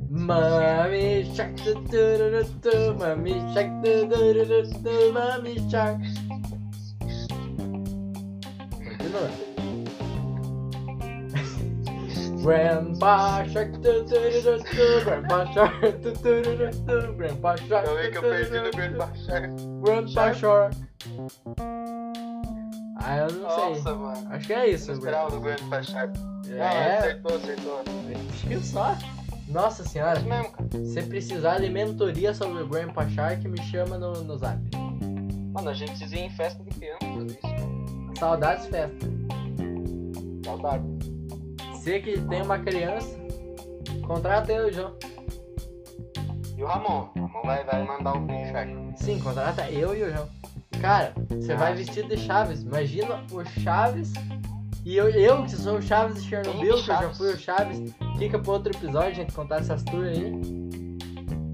[0.10, 5.70] Mami Shark, tu, tu, tu, tu, tu, Mami Shark, tu, tu, tu, tu, tu, Mami
[5.70, 6.02] Shark.
[8.74, 9.53] Continua.
[12.44, 17.56] Grandpa Shark, tu, tu, tu, tu, tu, Grandpa Shark, tu, tu, tu, tu, tu, Grandpa
[17.58, 17.88] Shark.
[17.88, 19.48] Eu vi que eu perdi no tu, Shark.
[19.82, 20.78] Grandpa Shark.
[22.98, 23.70] Ah, eu não sei.
[23.70, 24.28] Nossa, mano.
[24.30, 26.14] Acho que é isso, Eu esperava do Grande Shark.
[26.60, 27.84] Ah, É, acertou, acertou.
[28.46, 28.98] viu só?
[29.48, 30.20] Nossa senhora.
[30.20, 30.86] Isso mesmo, cara.
[30.86, 34.60] Se precisar de mentoria sobre o Grandpa Shark, me chama no, no zap.
[35.54, 38.20] Mano, a gente precisa ir em festa de criança fazer isso.
[38.20, 39.08] Saudades festa.
[40.46, 40.84] Saudade.
[41.84, 43.14] Você que tem uma criança,
[44.08, 44.96] contrata eu, João.
[46.58, 47.10] E o Ramon?
[47.14, 48.74] O Ramon vai, vai mandar o Grande Shark.
[48.96, 50.30] Sim, contrata eu e o João.
[50.80, 51.58] Cara, você Ah.
[51.58, 52.62] vai vestido de Chaves.
[52.62, 54.14] Imagina o Chaves
[54.86, 57.94] e eu, eu que sou o Chaves de Chernobyl, que eu já fui o Chaves.
[58.18, 60.32] Fica pro outro episódio, a gente contar essas tours aí.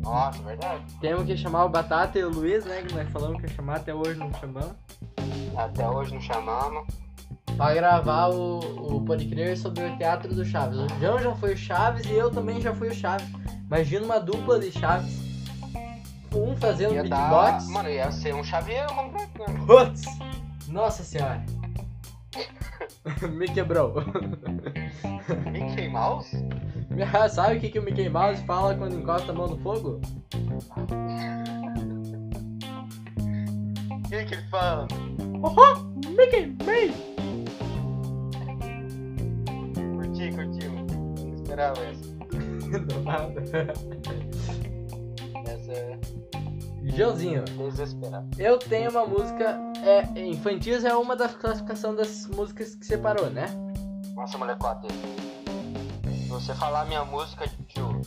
[0.03, 0.83] Nossa, verdade.
[1.01, 2.83] Temos que chamar o Batata e o Luiz, né?
[2.83, 4.75] Que nós falamos que ia chamar, até hoje não chamamos.
[5.57, 6.87] Até hoje não chamamos.
[7.59, 10.79] Pra gravar o, o Pode Crer sobre o teatro do Chaves.
[10.79, 13.27] O João já foi o Chaves e eu também já fui o Chaves.
[13.65, 15.19] Imagina uma dupla de Chaves.
[16.33, 17.29] Um fazendo Ia dar.
[17.29, 17.67] beatbox.
[17.67, 19.45] Mano, ia ser um chaveiro completo, né?
[19.67, 20.03] Putz!
[20.69, 21.43] Nossa senhora.
[23.29, 23.93] Me quebrou.
[25.51, 26.31] Mickey Mouse?
[27.29, 29.99] Sabe o que, que o Mickey Mouse fala quando encosta a mão no fogo?
[33.91, 34.87] O que que ele fala?
[35.43, 37.28] Oh, Mickey Mouse!
[41.63, 42.19] Essa.
[42.79, 43.41] Do nada.
[45.45, 45.99] Essa é
[46.83, 47.43] Joãozinho,
[48.37, 49.59] eu tenho uma música.
[49.83, 53.47] É, infantis é uma das classificações das músicas que separou, né?
[54.15, 54.87] Nossa, molecote.
[56.27, 58.01] você falar minha música, tio,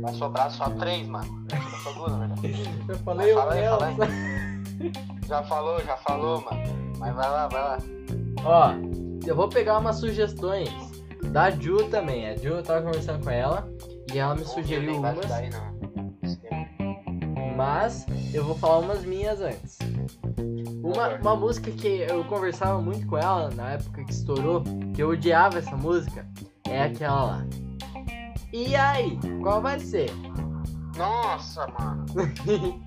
[0.00, 1.46] vai sobrar só três, mano.
[1.82, 2.52] Só duas, na verdade.
[2.88, 3.96] Eu falei o Elsa.
[5.26, 6.62] Já falou, já falou, mano.
[6.98, 7.78] Mas vai lá, vai lá.
[8.44, 8.72] Ó,
[9.26, 10.70] eu vou pegar umas sugestões
[11.30, 12.28] da Ju também.
[12.28, 13.68] A Ju, eu tava conversando com ela
[14.12, 15.76] e ela me sugeriu umas, ajudar aí, não.
[16.22, 16.66] Esquema.
[17.56, 19.78] mas eu vou falar umas minhas antes.
[20.82, 24.62] Uma, uma música que eu conversava muito com ela na época que estourou,
[24.94, 26.26] que eu odiava essa música,
[26.68, 27.46] é aquela lá.
[28.52, 30.10] E aí, qual vai ser?
[30.96, 32.06] Nossa, mano.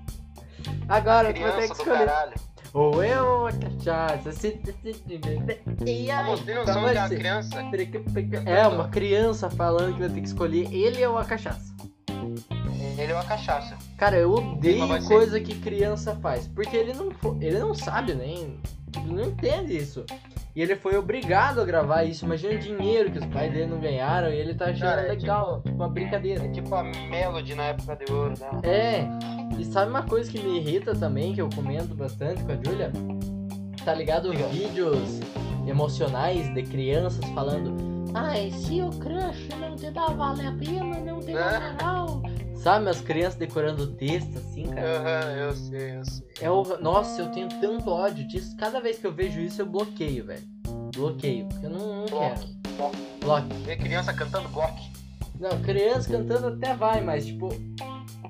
[0.88, 2.06] Agora tu vai ter que escolher.
[2.06, 2.49] caralho.
[2.72, 4.32] Ou eu ou a cachaça.
[4.32, 7.18] se- se- se- se- E aí, Vamos, tem qual noção vai que a ser?
[7.18, 7.62] criança.
[8.46, 11.74] É, uma criança falando que vai ter que escolher ele ou a cachaça.
[12.98, 13.76] Ele é uma cachaça.
[13.96, 16.46] Cara, eu odeio vai ser- coisa que criança faz.
[16.48, 17.08] Porque ele não,
[17.40, 18.58] ele não sabe nem.
[18.96, 20.04] Ele não entende isso.
[20.54, 22.24] E ele foi obrigado a gravar isso.
[22.24, 25.08] Imagina o dinheiro que os pais dele não ganharam e ele tá achando Cara, é
[25.12, 25.62] legal.
[25.62, 26.44] Tipo, uma brincadeira.
[26.44, 28.60] É tipo a Melody na época de ouro, né?
[28.64, 29.06] É,
[29.58, 32.92] e sabe uma coisa que me irrita também, que eu comento bastante com a Julia?
[33.84, 34.30] Tá ligado?
[34.30, 34.48] Diga.
[34.48, 35.20] Vídeos
[35.66, 41.20] emocionais de crianças falando Ai, se o crush não te dá vale a pena, não
[41.20, 42.22] te dá moral.
[42.56, 44.98] Sabe, as crianças decorando texto assim, cara.
[44.98, 46.26] Aham, eu sei, eu sei.
[46.40, 46.62] É o...
[46.80, 48.54] Nossa, eu tenho tanto ódio disso.
[48.56, 50.42] Cada vez que eu vejo isso, eu bloqueio, velho.
[50.94, 52.40] Bloqueio, porque eu não, não quero.
[52.76, 52.98] Bloque.
[53.20, 53.54] Bloque.
[53.64, 54.74] Vê criança cantando block.
[55.38, 57.48] Não, criança cantando até vai, mas tipo,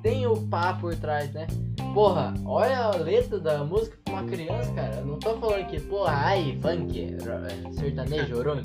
[0.03, 1.47] tem o pá por trás, né?
[1.95, 4.97] Porra, olha a letra da música pra uma criança, cara.
[4.97, 8.63] Eu não tô falando que, porra, ai, funk, ro- sertanejo, orunho.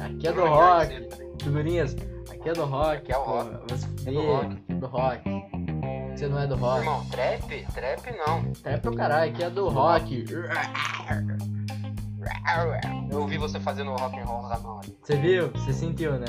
[0.00, 1.08] Aqui é do rock,
[1.42, 1.96] figurinhas.
[2.30, 2.96] Aqui é do rock.
[2.98, 3.78] Aqui é o rock.
[3.78, 4.54] se É do rock.
[4.74, 5.22] do rock.
[6.16, 6.78] Você não é do rock.
[6.80, 7.66] Irmão, trap?
[7.72, 8.52] Trap não.
[8.52, 10.24] Trap é o caralho, aqui é do rock.
[13.10, 14.96] Eu ouvi você fazendo rock and roll na mão ali.
[15.02, 15.48] Você viu?
[15.50, 16.26] Você sentiu, né?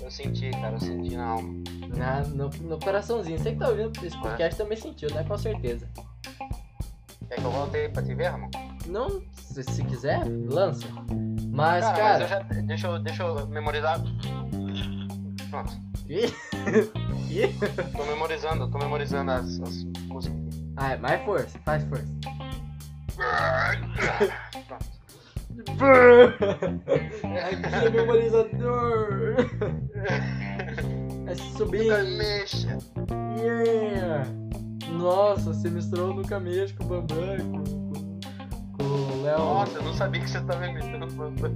[0.00, 1.54] Eu senti, cara, eu senti na alma.
[1.96, 3.38] Na, no, no coraçãozinho.
[3.38, 5.24] Você que tá ouvindo esse podcast também sentiu, né?
[5.24, 5.88] Com certeza.
[7.28, 8.50] Quer que eu volte aí pra te ver, irmão?
[8.86, 10.86] Não, se, se quiser, lança.
[11.52, 12.12] Mas, Cara, cara.
[12.12, 12.38] mas eu já.
[12.62, 14.00] Deixa eu, deixa eu memorizar.
[15.50, 15.72] Pronto.
[16.08, 16.32] Ih.
[17.96, 20.38] Tô memorizando, tô memorizando as, as músicas.
[20.76, 22.06] Ah, mais força, faz força.
[23.14, 23.90] Pronto.
[27.70, 29.36] Aqui é memorizador.
[31.30, 31.96] É subindo.
[32.18, 32.76] Mexa.
[33.38, 34.26] Yeah.
[34.98, 39.38] Nossa, você misturou no Cameixo com o Bambam, com, com, o Léo.
[39.38, 41.52] Nossa, eu não sabia que você tava imitando o Bambam.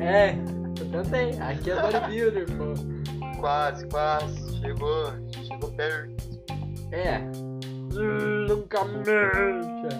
[0.00, 0.36] É,
[0.78, 1.40] eu tentei.
[1.40, 3.40] Aqui é bodybuilder, pô.
[3.40, 4.60] Quase, quase.
[4.60, 6.24] Chegou, chegou perto.
[6.92, 7.18] É.
[8.48, 9.98] Nunca mexa.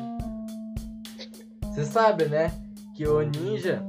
[1.65, 2.53] Você sabe, né?
[2.95, 3.83] Que o ninja,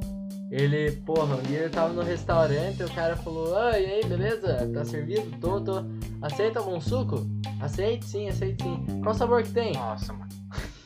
[0.49, 4.05] ele, porra, um dia ele tava no restaurante e o cara falou: Oi, e aí,
[4.05, 4.69] beleza?
[4.73, 5.29] Tá servido?
[5.39, 5.83] Tô, tô.
[6.21, 7.27] Aceita algum suco?
[7.59, 9.01] Aceite sim, aceite sim.
[9.01, 9.73] Qual sabor que tem?
[9.73, 10.27] Nossa, mano.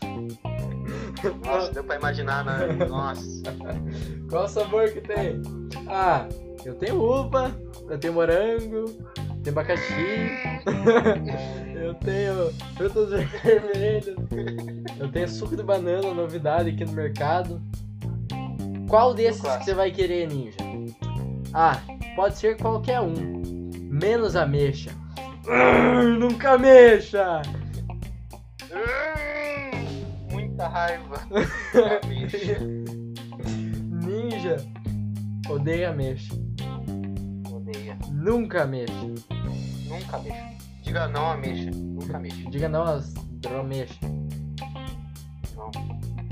[1.45, 2.86] Nossa, deu pra imaginar, né?
[2.88, 3.43] Nossa.
[4.30, 5.41] Qual sabor que tem?
[5.88, 6.28] Ah,
[6.65, 7.56] eu tenho uva,
[7.89, 8.86] eu tenho morango,
[9.43, 9.93] tenho abacaxi,
[11.76, 13.10] eu tenho frutas
[13.43, 14.15] vermelhas,
[15.00, 17.62] eu tenho suco de banana, novidade aqui no mercado.
[18.91, 20.58] Qual desses que você vai querer, ninja?
[21.54, 21.80] Ah,
[22.13, 23.13] pode ser qualquer um,
[23.89, 24.91] menos ameixa.
[25.47, 27.41] Hum, nunca mexa!
[30.30, 31.25] Muita raiva.
[34.04, 34.58] Ninja
[35.49, 36.34] odeia ameixa.
[37.49, 37.97] Odeia.
[38.12, 38.93] Nunca mexa.
[39.88, 40.58] Nunca mexa.
[40.84, 41.71] Diga não a mexa.
[41.71, 42.49] Nunca mexa.
[42.49, 43.97] Diga não às dromeixas.
[45.56, 45.71] Não.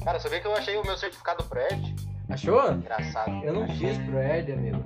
[0.03, 2.08] Cara, sabia que eu achei o meu certificado Ed?
[2.29, 2.73] Achou?
[2.73, 3.43] Engraçado.
[3.43, 3.93] Eu não Achei.
[3.93, 4.83] fiz pro Ed, amigo.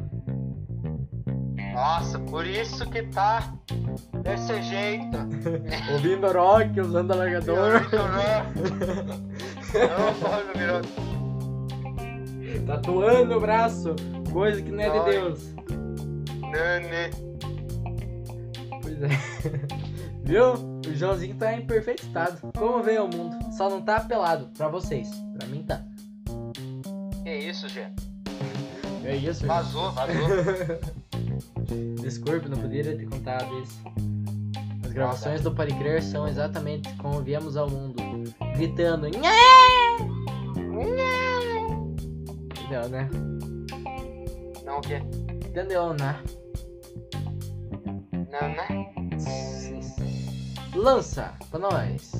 [1.73, 3.51] Nossa, por isso que tá
[4.21, 5.17] desse jeito.
[5.91, 7.82] Ouvindo rock, usando alargador.
[12.65, 13.95] Tatuando o braço.
[14.32, 15.12] Coisa que não é de.
[15.12, 15.53] Deus.
[16.41, 17.10] Nane.
[18.82, 19.08] Pois é.
[20.23, 20.53] Viu?
[20.88, 22.39] O Joãozinho tá em perfeito estado.
[22.58, 23.36] Como veio ao mundo?
[23.51, 24.49] Só não tá pelado.
[24.56, 25.10] Pra vocês.
[25.38, 25.84] Pra mim tá.
[27.34, 27.88] Que isso, Gê?
[29.04, 30.13] É isso, Vazou, vazou.
[32.00, 33.82] Desculpe, não poderia ter contado isso.
[34.86, 37.96] As gravações do Pode Crer são exatamente como viemos ao mundo.
[38.56, 39.08] Gritando.
[39.08, 39.32] Nhé!
[42.52, 43.10] Entendeu, né?
[44.63, 45.02] Não, o quê?
[45.43, 46.24] Entendeu, né?
[48.32, 48.93] Não, né?
[50.76, 52.12] Lança pra nós.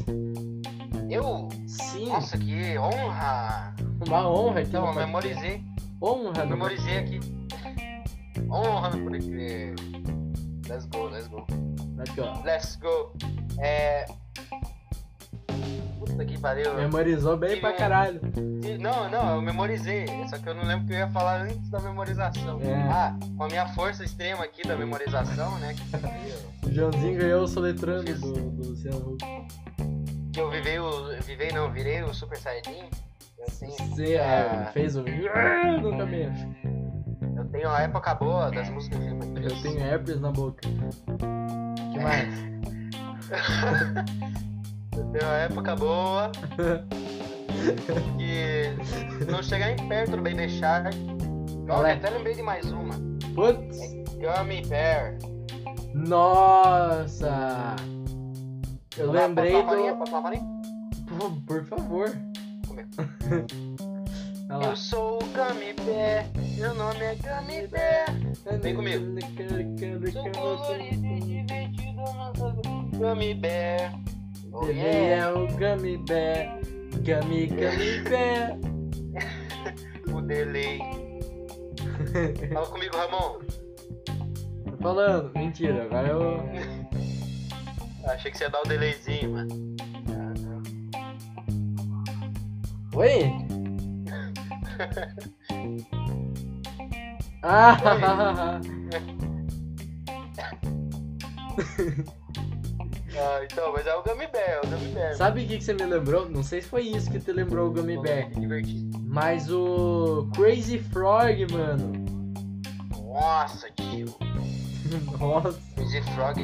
[1.08, 1.50] Eu?
[1.68, 3.76] Sim, Nossa, que honra!
[4.08, 4.70] Uma honra aqui.
[4.70, 5.64] Então, memorizei.
[6.02, 7.20] Honra, Memorizei aqui.
[8.50, 9.76] Honra no Pode Crer.
[10.68, 11.46] Let's go, let's go.
[11.96, 12.44] Let's go.
[12.44, 13.14] Let's go.
[13.60, 14.06] É.
[16.00, 16.74] Puta que pariu.
[16.74, 18.20] Memorizou bem pra caralho.
[18.80, 20.06] Não, não, eu memorizei.
[20.30, 22.60] Só que eu não lembro o que eu ia falar antes da memorização.
[22.62, 22.74] É.
[22.92, 25.76] Ah, com a minha força extrema aqui da memorização, né?
[26.66, 29.26] O Joãozinho ganhou o soletrando do, do Luciano Huck.
[30.34, 31.22] Que eu vivei o.
[31.22, 32.90] Vivei não, virei o Super Saiyajin.
[33.60, 35.04] Tenho, Você é, fez o.
[35.82, 36.34] no caminho.
[37.38, 39.08] eu tenho a época boa das músicas de
[39.44, 40.62] Eu tenho herpes na boca.
[40.62, 42.54] que mais?
[44.96, 46.32] Eu tenho a época boa.
[48.18, 50.96] que não chegar em perto do Baby Shark.
[51.70, 51.94] Olha, é?
[51.94, 52.94] até lembrei de mais uma.
[53.34, 53.80] Putz!
[54.20, 55.18] Gummy Bear.
[55.94, 57.76] Nossa!
[58.98, 59.70] Eu lembrei do.
[61.48, 62.16] Por favor.
[62.74, 62.88] Comer.
[64.64, 68.06] Eu sou o Gummy Bear, meu nome é Gummy Bear.
[68.62, 69.06] Vem comigo.
[70.12, 72.56] Sou colorido e divertido, nossa
[72.98, 73.94] Gummy Bear.
[74.52, 75.26] Oh, Ele yeah.
[75.26, 76.60] é o Gummy Bear.
[77.04, 78.58] Gummy, Gummy Bear.
[80.16, 80.80] O delay.
[82.54, 83.40] Fala comigo, Ramon.
[84.70, 85.32] Tô falando.
[85.34, 86.38] Mentira, agora eu.
[88.06, 89.73] Achei que você ia dar o delayzinho, mano.
[92.96, 93.32] Oi?
[97.42, 98.62] Ah!
[103.16, 105.16] Ah, então, mas é o Gummy Bear, é o Gummy Bear.
[105.16, 106.28] Sabe o que, que você me lembrou?
[106.30, 108.30] Não sei se foi isso que te lembrou o Gummy Bear.
[108.32, 109.00] Divertido.
[109.04, 111.94] Mas o Crazy Frog, mano.
[113.14, 114.16] Nossa, tio.
[115.20, 115.60] Nossa.
[115.76, 116.42] Crazy Frog.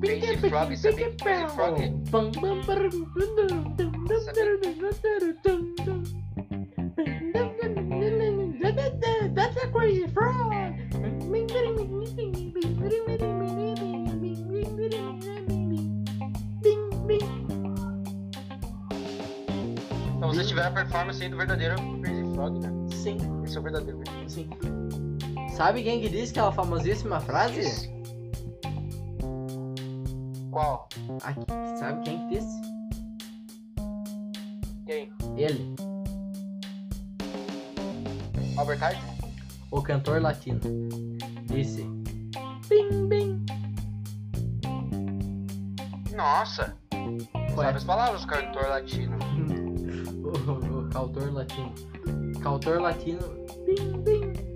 [0.00, 1.10] Crazy Frog, sabe?
[1.16, 1.76] Crazy Frog.
[9.34, 10.50] That's a crazy frog.
[20.16, 22.70] Então vocês tiveram a performance aí do verdadeiro Crazy Frog, né?
[22.90, 23.98] Sim, Esse é o verdadeiro.
[24.26, 24.50] sim.
[25.56, 27.60] Sabe quem que disse aquela famosíssima frase?
[27.60, 27.97] Esse.
[30.58, 30.88] Qual?
[31.22, 32.60] Aqui, sabe quem que disse?
[34.86, 35.12] Quem?
[35.36, 35.76] Ele,
[38.56, 39.18] Albert Einstein?
[39.70, 40.58] o cantor latino.
[41.44, 41.84] Disse.
[42.68, 43.46] Bim, bim.
[46.16, 46.76] Nossa!
[47.54, 49.16] Sabe as palavras, cantor latino.
[50.26, 51.72] o, o cautor latino.
[52.42, 53.20] Cautor latino.
[53.64, 54.02] Bim.
[54.02, 54.47] Bim,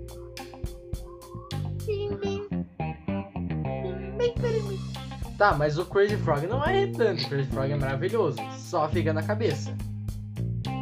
[5.37, 7.25] Tá, mas o Crazy Frog não é irritante.
[7.25, 8.37] O Crazy Frog é maravilhoso.
[8.57, 9.75] Só fica na cabeça.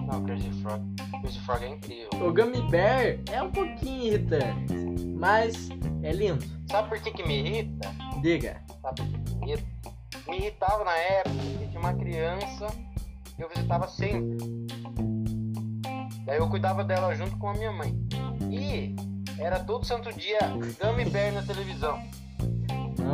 [0.07, 0.81] Não, Crazy Frog.
[1.21, 2.09] Crazy Frog é incrível.
[2.13, 4.73] O Gummy Bear é um pouquinho irritante.
[5.17, 5.69] Mas
[6.03, 6.45] é lindo.
[6.69, 7.89] Sabe por que que me irrita?
[8.21, 8.61] Diga.
[8.81, 9.91] Sabe por que que me irrita?
[10.27, 12.67] Me irritava na época que tinha uma criança
[13.35, 14.37] que eu visitava sempre.
[16.25, 17.95] Daí eu cuidava dela junto com a minha mãe.
[18.49, 18.95] E
[19.39, 20.39] era todo santo dia
[20.79, 21.99] Gummy Bear na televisão.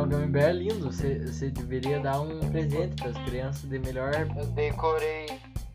[0.02, 0.90] O Gummy Bear é lindo.
[0.92, 4.12] Você você deveria dar um presente para as crianças de melhor.
[4.36, 5.26] Eu decorei,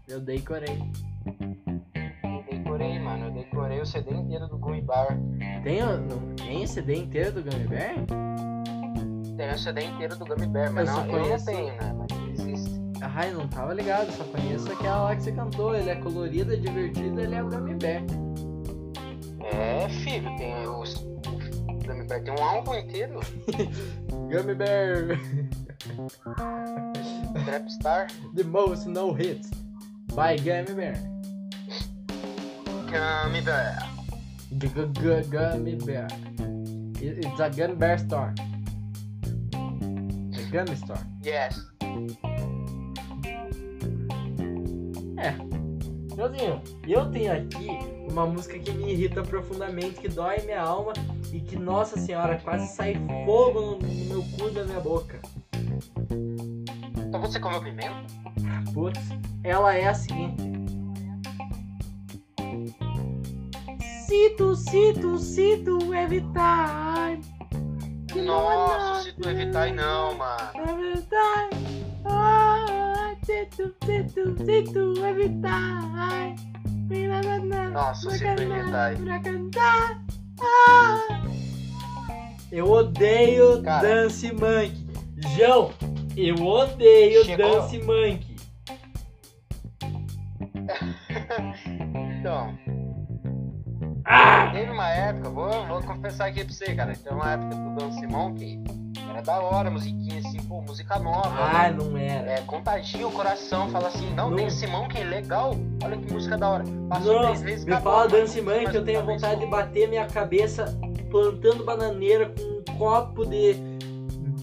[0.08, 0.80] Eu decorei.
[2.24, 3.26] eu decorei, mano.
[3.28, 5.18] Eu decorei o CD inteiro do Gummy Bear.
[5.64, 7.96] Tem, o- não, tem CD inteiro do Gummy Bear?
[9.38, 11.96] Tem o CD inteiro do Gummy Bear, mas Eu não, eu não conheço- tenho, né?
[11.98, 12.82] Mas existe.
[13.02, 15.76] Ai, não tava ligado, só conheço aquela lá que você cantou.
[15.76, 18.04] Ele é colorido, é divertido, ele é o Gummy Bear.
[19.54, 20.96] É, filho, tem os.
[20.96, 23.20] O Gummy Bear tem um álbum inteiro.
[24.34, 25.06] Gummy Bear,
[27.46, 28.10] Trapstar.
[28.34, 29.52] the most no hits
[30.15, 30.98] by Gummy Bear.
[32.89, 33.78] Gummy Bear.
[34.58, 36.08] G -g -g Gummy Bear.
[37.00, 38.34] It- It's a Gummy Bear store.
[39.54, 41.04] A Gummy store.
[41.24, 41.54] Yes.
[46.17, 47.67] Josinho, eu tenho aqui
[48.10, 50.93] uma música que me irrita profundamente, que dói minha alma
[51.34, 52.93] e que, nossa senhora, quase sai
[53.26, 55.20] fogo no, no meu cu e da minha boca.
[56.95, 58.05] Então você comeu pimenta?
[58.72, 59.01] Putz,
[59.43, 60.53] ela é a seguinte.
[64.38, 67.18] Tu, se tu evitar.
[68.16, 70.51] Nossa, tu evitar não, mano.
[70.55, 71.49] Evitar.
[72.05, 73.16] Ah,
[73.55, 76.36] tu, se tu evitar.
[77.72, 78.95] Nossa, se tu evitar.
[78.97, 80.03] Pra cantar.
[80.42, 81.24] Ah.
[82.52, 83.88] Eu odeio Cara.
[83.88, 84.84] Dance Monkey.
[85.36, 85.72] João,
[86.16, 87.62] eu odeio Chegou.
[87.62, 88.34] Dance Monkey.
[92.20, 92.58] Então,
[94.06, 94.50] Ah!
[94.52, 96.94] teve uma época, vou, vou confessar aqui pra você, cara.
[96.96, 98.64] Teve uma época do Dance Monkey.
[99.14, 101.30] Era da hora, musiquinha assim, pô, música nova.
[101.30, 101.78] Ah, né?
[101.78, 102.32] não era.
[102.32, 104.38] É, contagia o coração, fala assim, não, Não.
[104.88, 106.64] que é legal, olha que música da hora.
[106.89, 108.41] Passou Não, três vezes, me acabou, fala mas Dance
[108.72, 110.66] que eu tenho vontade de bater minha cabeça
[111.11, 113.55] plantando bananeira com um copo de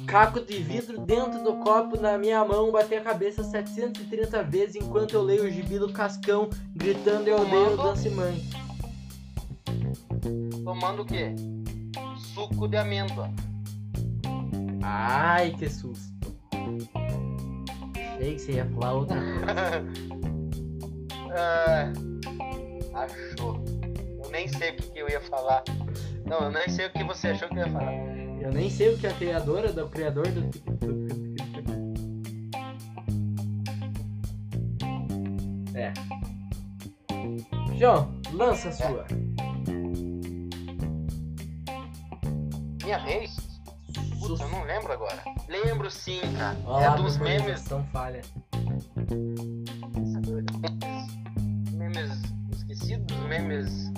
[0.07, 5.15] caco de vidro dentro do copo na minha mão, bater a cabeça 730 vezes enquanto
[5.15, 7.77] eu leio o gibi do Cascão gritando eu odeio o?
[7.77, 8.35] Dance Man.
[10.65, 11.35] Tomando o quê?
[12.35, 13.31] Suco de amêndoa.
[14.83, 16.39] Ai, que susto.
[17.95, 20.11] Achei que você ia falar outra coisa.
[21.33, 21.93] Ah,
[22.95, 23.63] achou.
[24.25, 25.63] Eu nem sei o que, que eu ia falar.
[26.27, 27.93] Não, eu nem sei o que você achou que eu ia falar.
[28.41, 30.51] Eu nem sei o que a criadora do criador do.
[35.73, 35.93] É.
[37.79, 39.07] João, lança a sua.
[42.85, 43.40] Minha vez?
[44.51, 45.23] Não lembro agora.
[45.49, 46.57] Lembro sim, cara.
[46.65, 47.41] Olha é lá, dos memes.
[47.43, 48.23] memorização falha.
[51.73, 52.11] Memes
[52.53, 53.91] esquecidos, memes.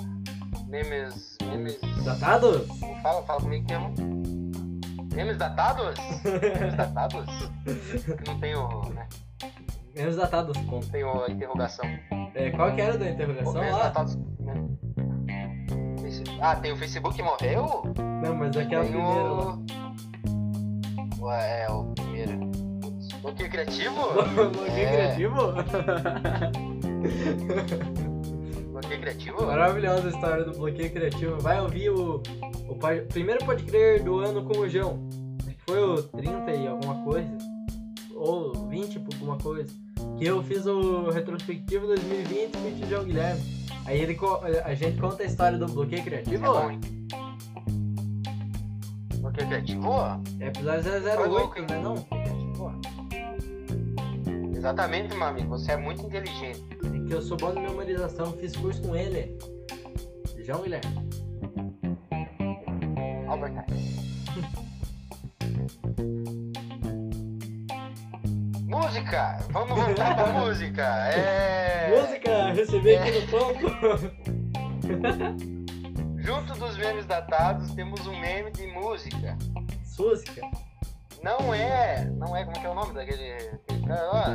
[0.68, 1.36] Memes.
[1.42, 1.78] Memes.
[2.04, 2.66] Datados?
[3.02, 3.78] Fala, fala comigo que é.
[5.14, 5.94] Memes datados?
[6.24, 7.26] Memes datados?
[8.26, 8.82] Não tem o.
[8.90, 9.06] Né?
[9.94, 10.88] Menos datados, ponto.
[10.90, 11.84] Tem o- a interrogação.
[12.34, 13.82] É, qual que era da Pô, interrogação memes lá?
[13.84, 14.16] datados.
[14.16, 14.54] né?
[16.40, 17.82] Ah, tem o Facebook que morreu?
[18.22, 19.61] Não, mas aquela tem primeira o.
[21.22, 22.50] Ué, é o primeiro.
[23.20, 23.94] Bloqueio criativo?
[24.34, 25.14] Bloqueio É.
[25.14, 25.36] criativo?
[28.72, 29.46] Bloqueio criativo?
[29.46, 31.38] Maravilhosa a história do bloqueio criativo.
[31.40, 32.22] Vai ouvir o,
[32.68, 32.74] o
[33.08, 35.08] primeiro pode crer do ano com o João.
[35.40, 37.30] Acho que foi o 30 e alguma coisa.
[38.16, 39.72] Ou 20 por alguma coisa.
[40.18, 43.40] Que eu fiz o retrospectivo 2020 com o João Guilherme.
[43.84, 44.18] Aí ele,
[44.64, 46.44] a gente conta a história do bloqueio criativo.
[46.46, 46.50] É
[49.40, 49.46] hein?
[49.48, 49.92] Bloqueio criativo?
[50.40, 50.82] É episódio
[51.16, 51.66] Foi louco, 008, hein?
[51.70, 51.94] né não?
[52.54, 52.70] Pô,
[54.56, 55.48] Exatamente, meu amigo.
[55.50, 56.62] Você é muito inteligente.
[56.84, 59.36] é que eu sou bom de memorização, fiz curso com ele.
[60.44, 61.10] João Guilherme.
[63.28, 63.64] Albert
[68.66, 69.38] música!
[69.50, 70.82] Vamos voltar pra música.
[71.12, 72.00] É.
[72.00, 73.66] Música, recebi aqui no ponto.
[76.22, 79.36] Junto dos memes datados, temos um meme de música.
[79.98, 80.40] Música.
[81.22, 82.04] Não é.
[82.16, 82.44] Não é.
[82.44, 83.32] Como que é o nome daquele.
[83.32, 84.28] aquele cara lá?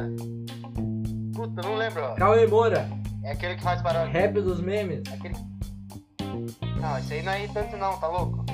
[1.35, 2.03] Puta, não lembro.
[2.03, 2.15] ó.
[2.15, 2.88] Cauê Moura,
[3.23, 4.11] É aquele que faz paródia.
[4.11, 5.01] rap dos memes.
[5.11, 5.35] Aquele.
[6.79, 8.45] Não, esse aí não é tanto não, tá louco?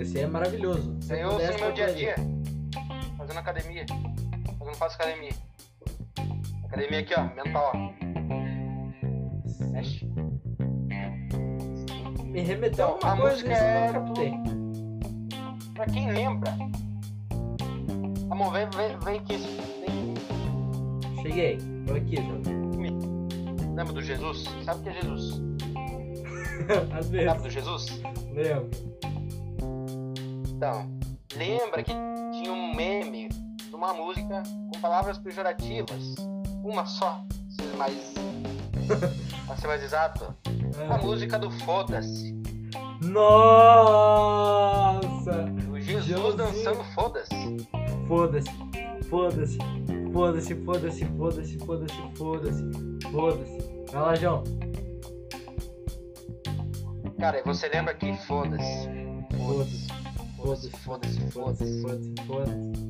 [0.00, 0.96] Esse aí é maravilhoso.
[1.00, 2.14] Isso aí eu uso no meu dia a dia.
[3.18, 3.84] Fazendo academia.
[4.58, 5.32] Fazendo faço academia.
[6.64, 7.22] Academia aqui, ó.
[7.44, 8.19] Mental, ó.
[12.40, 14.32] Me remeteu Então, a uma coisa é- eu não captei.
[15.74, 16.50] Pra quem lembra.
[18.28, 19.36] Vamos ver, vem, vem aqui.
[19.36, 20.14] Vem,
[21.22, 21.58] Cheguei.
[21.86, 22.40] Tô aqui, João.
[23.76, 24.44] lembra do Jesus?
[24.64, 25.40] Sabe o que é Jesus?
[26.98, 27.42] Às Sabe vezes.
[27.42, 28.00] do Jesus?
[28.32, 28.70] Lembro.
[30.56, 30.88] Então,
[31.36, 31.92] lembra que
[32.32, 36.14] tinha um meme de uma música com palavras pejorativas.
[36.64, 37.22] Uma só,
[37.56, 38.14] pra ser mais.
[39.46, 40.34] pra ser mais exato.
[40.88, 42.34] A música do Foda-se.
[43.00, 44.30] Nossa!
[45.70, 46.36] O Jesus Joãozinho.
[46.36, 47.66] dançando Foda-se.
[48.06, 48.50] Foda-se.
[49.08, 49.58] Foda-se.
[50.12, 52.64] Foda-se, foda-se, foda-se, foda-se, foda-se.
[53.10, 53.58] Foda-se.
[53.92, 54.44] Vai lá, João.
[57.18, 58.16] Cara, e você lembra que.
[58.26, 58.88] Foda-se.
[59.36, 59.88] Foda-se,
[60.36, 61.82] foda-se, Foda-se, foda-se.
[61.82, 62.80] foda-se, foda-se.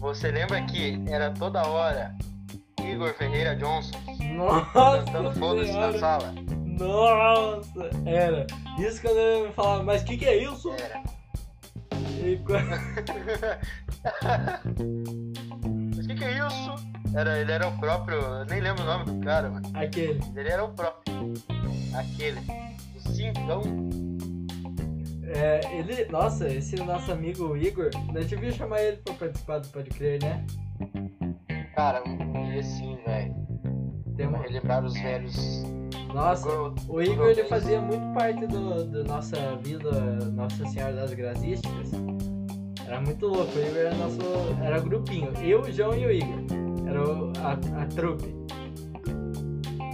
[0.00, 2.16] Você lembra que era toda hora
[2.86, 3.98] Igor Ferreira Johnson
[4.34, 5.04] Nossa!
[5.04, 6.34] cantando Foda-se na sala?
[6.78, 7.90] Nossa!
[8.06, 8.46] Era.
[8.78, 10.70] Isso quando eu me falava, mas o que, que é isso?
[10.72, 11.02] Era.
[12.22, 12.38] E
[15.96, 16.74] Mas o que, que é isso?
[17.14, 18.18] Era, ele era o próprio.
[18.18, 19.68] Eu nem lembro o nome do cara, mano.
[19.74, 20.20] Aquele.
[20.36, 21.34] Ele era o próprio.
[21.94, 22.40] Aquele.
[22.94, 23.62] O Cincão.
[25.26, 26.04] É, ele.
[26.06, 30.44] Nossa, esse nosso amigo Igor, nós devíamos chamar ele pra participar do Pode Crer, né?
[31.80, 33.34] Cara, dia assim, velho.
[34.28, 34.36] Uma...
[34.42, 35.62] relembrar os velhos.
[36.12, 36.46] Nossa,
[36.86, 39.90] o Igor ele fazia muito parte do, do nossa vida
[40.34, 41.90] Nossa Senhora das Grasísticas.
[42.86, 44.18] Era muito louco, o Igor era nosso.
[44.62, 45.32] Era grupinho.
[45.42, 46.44] Eu, o João e o Igor.
[46.86, 47.52] Era o- a,
[47.82, 48.34] a trupe.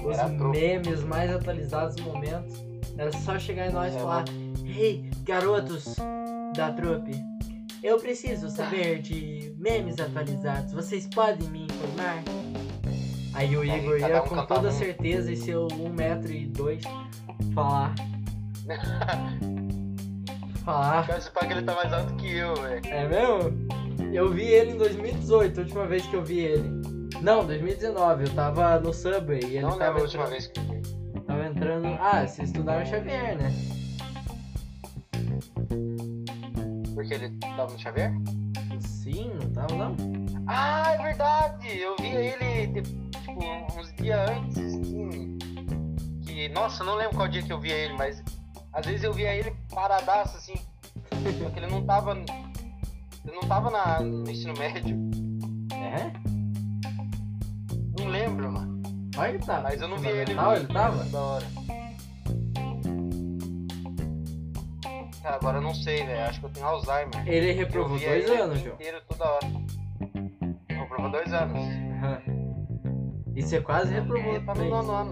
[0.05, 0.59] Os Era a trupe.
[0.59, 2.53] memes mais atualizados do momento.
[2.99, 4.25] Era só chegar em nós e É, falar:
[4.65, 5.95] Ei, garotos
[6.57, 7.13] da trupe,
[7.83, 10.73] eu preciso saber de memes atualizados.
[10.73, 12.23] Vocês podem me informar?
[13.35, 14.73] Aí o Igor ia um com toda um.
[14.73, 16.83] certeza e seu 1 metro e dois
[17.55, 17.95] falar.
[20.65, 21.07] falar.
[21.07, 22.81] Quero que ele tá mais alto que eu, velho.
[22.87, 23.67] É mesmo?
[24.13, 26.69] Eu vi ele em 2018, a última vez que eu vi ele.
[27.21, 30.65] Não, 2019, eu tava no Subway e ele Não tava a última vez que eu
[30.65, 30.83] vi.
[31.27, 31.87] tava entrando.
[32.01, 33.53] Ah, você estudava em Xavier, né?
[36.97, 38.11] Porque ele tava no Xavier?
[38.81, 39.97] Sim, não tava não?
[40.47, 41.79] Ah, é verdade!
[41.79, 45.39] Eu vi ele, tipo, uns dias antes, assim,
[46.25, 46.49] que...
[46.49, 48.25] Nossa, eu não lembro qual dia que eu via ele, mas...
[48.73, 50.55] Às vezes eu via ele paradaço, assim.
[51.39, 52.13] Só que ele não tava...
[52.13, 54.97] Ele não tava na, no ensino médio.
[55.75, 56.11] É?
[57.99, 58.83] Não lembro, mano.
[59.19, 59.65] Olha que tava.
[59.65, 60.35] Mas eu não vi ele.
[60.35, 61.05] Fundamental, ele tava?
[61.05, 61.47] Da hora.
[65.27, 66.23] Cara, agora eu não sei, velho.
[66.25, 67.27] Acho que eu tenho Alzheimer.
[67.29, 68.75] Ele Eu reprovou dois ele anos, João.
[68.75, 69.47] inteiro, toda hora.
[70.69, 71.59] Reprovou dois anos.
[73.35, 75.11] E você quase reprovou Ele tá no nono ano.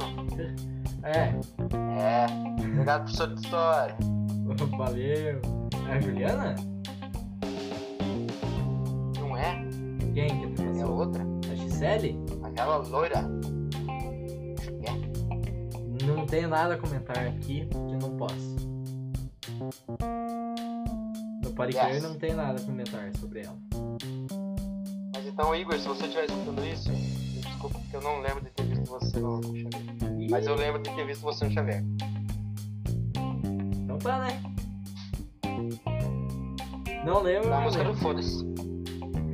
[1.03, 1.35] É.
[2.01, 2.27] É.
[2.59, 3.97] Obrigado, professor de história.
[4.79, 5.43] Valeu.
[5.89, 6.55] É a Juliana?
[9.19, 9.57] Não é?
[10.15, 10.97] Quem que É passou?
[10.97, 11.23] outra.
[11.51, 12.17] A Gisele?
[12.45, 13.19] Aquela loira.
[14.59, 16.07] Acho que é.
[16.07, 18.74] Não tenho nada a comentar aqui que não posso.
[21.43, 22.03] No Pode Crer Yes.
[22.03, 23.57] não tem nada a comentar sobre ela.
[25.15, 28.51] Mas então, Igor, se você estiver escutando isso, me desculpa porque eu não lembro de
[28.51, 30.31] ter visto você no Xavier.
[30.31, 31.85] Mas eu lembro de ter visto você no Xavier.
[33.85, 34.43] Então tá, né?
[37.05, 37.95] Não lembro, Na música do.
[37.95, 38.45] Foda-se.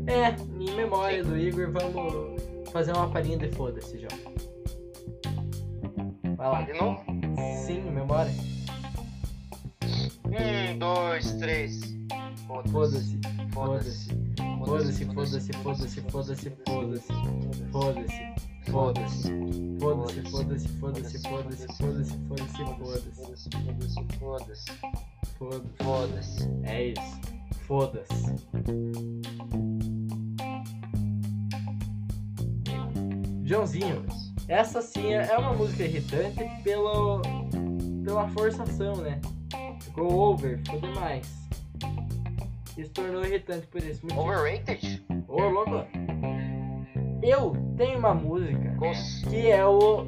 [0.07, 2.41] É, em memória do Igor, vamos
[2.73, 4.35] fazer uma palhinha de foda-se, João.
[6.37, 6.63] Vai lá.
[6.63, 7.01] De novo?
[7.65, 8.33] Sim, em memória.
[10.31, 10.79] Um, hum.
[10.79, 11.81] dois, três.
[12.71, 13.19] Foda-se.
[13.53, 14.09] Foda-se.
[14.65, 17.11] Foda-se, foda-se, foda-se, foda-se, foda-se.
[17.73, 18.41] Foda-se.
[18.71, 19.29] Foda-se.
[19.81, 23.51] Foda-se, foda-se, foda-se, foda-se, foda-se, foda-se, foda-se.
[24.19, 24.73] Foda-se,
[25.39, 25.71] foda-se.
[25.83, 26.49] Foda-se.
[26.65, 27.21] É isso.
[27.67, 28.37] Foda-se.
[33.45, 34.07] Joãozinho,
[34.47, 37.21] essa sim é uma música irritante pelo,
[38.05, 39.21] pela forçação, né?
[39.91, 41.49] Ficou over, ficou demais.
[42.79, 44.23] E se tornou irritante por esse motivo.
[44.23, 45.05] Overrated?
[45.27, 45.85] Ô, louco!
[47.23, 49.25] Eu tenho uma música Cons...
[49.29, 50.07] que é o.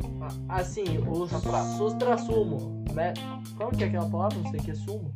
[0.48, 1.62] Assim, o Supra.
[1.76, 3.12] sustrassumo, né?
[3.58, 4.38] Como que é aquela palavra?
[4.38, 5.10] Não sei o que é sumo.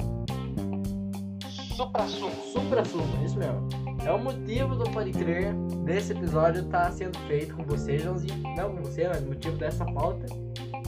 [1.76, 2.34] Supra-sumo.
[2.52, 3.68] Supra-sumo, isso mesmo.
[4.04, 5.54] É o motivo do Pode Crer
[5.84, 8.42] desse episódio tá sendo feito com você, Joãozinho.
[8.56, 10.26] Não com você, mas o motivo dessa pauta.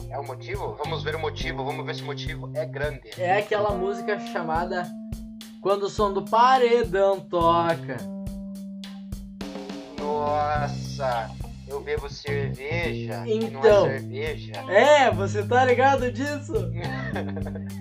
[0.09, 0.75] É o motivo?
[0.83, 1.63] Vamos ver o motivo.
[1.63, 3.01] Vamos ver se o motivo é grande.
[3.17, 4.87] É aquela música chamada
[5.61, 7.97] Quando o som do paredão toca.
[9.99, 11.29] Nossa,
[11.67, 13.23] eu bebo cerveja.
[13.27, 13.85] e não Então.
[13.85, 14.51] é cerveja.
[14.69, 16.53] É, você tá ligado disso?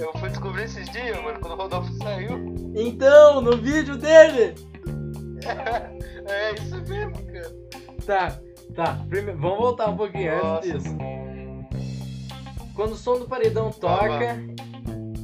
[0.00, 2.54] Eu fui descobrir esses dias, mano, quando o Rodolfo saiu.
[2.76, 4.54] Então, no vídeo dele.
[6.30, 7.50] É isso mesmo, cara.
[8.04, 8.40] Tá,
[8.78, 8.96] tá.
[9.36, 10.58] Vamos voltar um pouquinho Nossa.
[10.68, 10.96] antes disso.
[12.74, 14.38] Quando o som do paredão toca,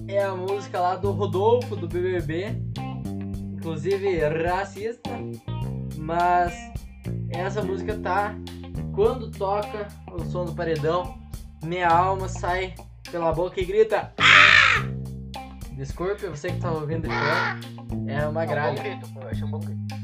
[0.09, 2.61] é a música lá do Rodolfo do BBB,
[3.57, 5.09] inclusive racista,
[5.96, 6.52] mas
[7.30, 8.34] essa música tá
[8.92, 11.16] quando toca o som do paredão,
[11.62, 12.74] minha alma sai
[13.09, 14.12] pela boca e grita.
[14.18, 14.82] "Ah!"
[15.76, 17.61] Desculpe, você que tá ouvindo de fora,
[18.09, 18.82] é uma É um bom gralha.
[18.82, 20.03] grito, eu acho um bom grito.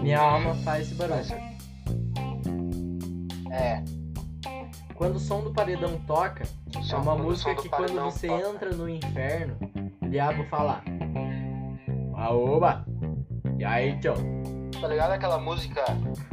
[0.00, 1.18] Minha alma faz esse barulho.
[3.50, 3.82] É.
[4.94, 6.44] Quando o som do paredão toca,
[6.90, 8.48] É uma música que quando você toca.
[8.48, 9.56] entra no inferno,
[10.02, 10.82] o diabo fala.
[12.14, 12.84] Aoba!
[13.58, 14.14] E aí, tio?
[14.80, 15.84] Tá ligado aquela música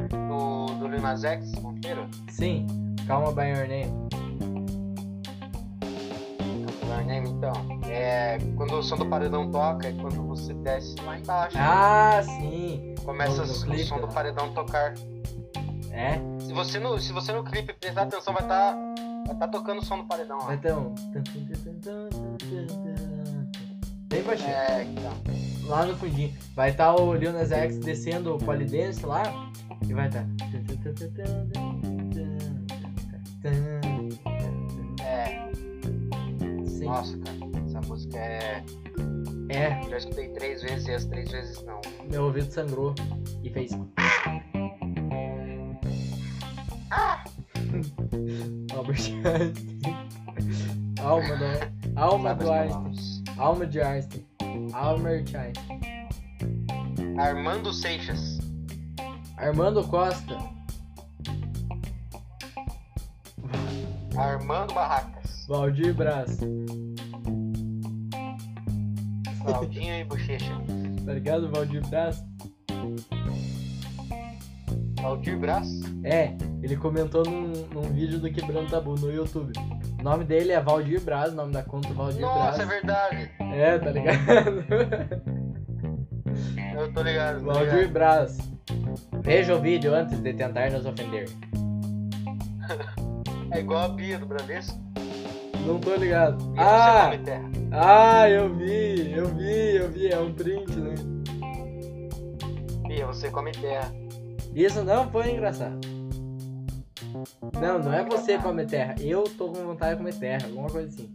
[0.10, 2.08] do, do Lil Nas X, Monteiro?
[2.30, 2.66] Sim,
[3.08, 3.92] calma by your name.
[7.04, 7.54] Name, então.
[7.90, 8.38] É.
[8.56, 11.58] Quando o som do paredão toca, é quando você desce lá embaixo.
[11.60, 12.96] Ah, sim!
[13.04, 14.14] Começa o som do né?
[14.14, 14.94] paredão tocar.
[15.92, 18.76] É, Se você no, se você no clipe prestar atenção, vai estar
[19.26, 20.52] vai tá tocando o som do paredão lá.
[20.78, 20.94] um.
[24.10, 24.50] Bem baixinho.
[24.50, 25.14] É, então.
[25.68, 26.34] Lá no fundinho.
[26.56, 29.24] Vai estar o Lil Nas X descendo o polidense lá.
[29.88, 30.26] E vai estar.
[35.04, 35.52] É.
[36.86, 36.92] Sim.
[36.92, 37.38] Nossa, cara.
[37.66, 38.64] Essa música é.
[39.50, 41.82] É, Já escutei três vezes e as três vezes não.
[42.10, 42.94] meu ouvido sangrou
[43.44, 43.72] e fez.
[48.76, 49.54] Albert Einstein.
[51.02, 53.24] Alma do, alma do Einstein.
[53.38, 54.26] Alma de Einstein.
[54.74, 56.08] Albert Einstein.
[57.20, 58.40] Armando Seixas.
[59.38, 60.38] Armando Costa.
[64.18, 65.15] Armando Barracas.
[65.48, 66.40] Valdir Braz.
[69.42, 70.52] Claudinho e Bochecha.
[71.06, 72.24] Tá ligado, Valdir Braz?
[75.02, 75.68] Valdir Brás?
[76.04, 76.34] É,
[76.64, 79.54] ele comentou num, num vídeo do Quebrando Tabu no YouTube.
[80.00, 82.70] O nome dele é Valdir Braz, o nome da conta é Valdir Nossa, é Braz.
[82.70, 83.32] verdade.
[83.40, 84.66] É, tá ligado?
[86.76, 87.40] Eu tô ligado.
[87.40, 87.94] Tô Valdir ligado.
[87.94, 88.38] Braz.
[89.22, 91.30] Veja o vídeo antes de tentar nos ofender.
[93.52, 94.76] É igual a Bia do Bradesco.
[95.66, 96.38] Não tô ligado.
[96.58, 97.12] Ah!
[97.72, 100.96] Ah, eu vi, eu vi, eu vi, é um print, né?
[102.88, 103.92] Bia, você come terra.
[104.54, 105.80] Isso não foi engraçado.
[107.60, 108.96] Não, não é você comer terra.
[109.00, 111.10] Eu tô com vontade de comer terra, alguma coisa assim.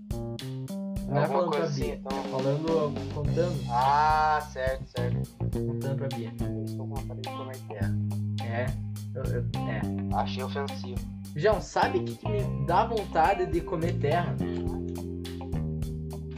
[1.08, 1.94] Não é Alguma falando pra coisa assim, Bia.
[1.94, 2.22] então.
[2.24, 5.30] Falando, contando, Ah, certo, certo.
[5.38, 6.32] contando pra Bia.
[6.40, 7.94] Eu estou com vontade de comer terra.
[8.44, 8.66] É,
[9.14, 9.80] eu- eu- é.
[10.16, 11.19] Achei ofensivo.
[11.36, 14.34] João, sabe o que, que me dá vontade de comer terra?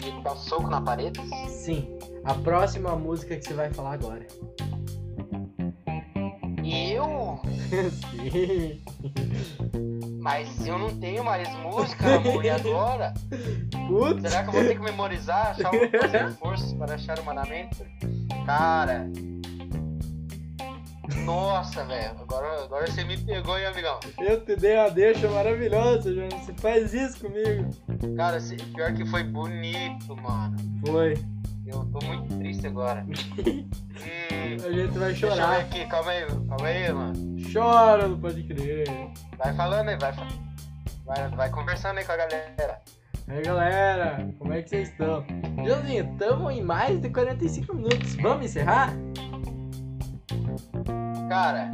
[0.06, 1.20] E dar soco na parede?
[1.48, 4.26] Sim, a próxima música que você vai falar agora.
[6.64, 7.40] Eu?
[7.90, 8.80] Sim.
[10.22, 13.12] Mas eu não tenho mais música, amor, e agora?
[13.88, 14.22] Putz.
[14.22, 15.48] Será que eu vou ter que memorizar?
[15.50, 17.84] Achar um forças para achar o mandamento?
[18.46, 19.10] Cara.
[21.24, 22.12] Nossa, velho.
[22.20, 23.98] Agora, agora você me pegou, hein, amigão?
[24.18, 26.28] Eu te dei uma deixa maravilhosa, João.
[26.30, 27.68] Você faz isso comigo.
[28.16, 28.38] Cara,
[28.74, 30.56] pior que foi bonito, mano.
[30.86, 31.14] Foi.
[31.66, 33.04] Eu tô muito triste agora.
[33.06, 33.68] Hum,
[34.66, 35.60] A gente vai deixa eu chorar.
[35.60, 37.14] aqui, calma aí, calma aí, mano.
[37.52, 38.84] Chora, não pode crer.
[39.38, 40.12] Vai falando aí, vai,
[41.04, 42.80] vai, vai conversando aí com a galera.
[43.28, 45.24] Aí galera, como é que vocês estão?
[45.64, 48.16] Joãozinho, tamo em mais de 45 minutos.
[48.16, 48.92] Vamos encerrar?
[51.32, 51.70] Cara,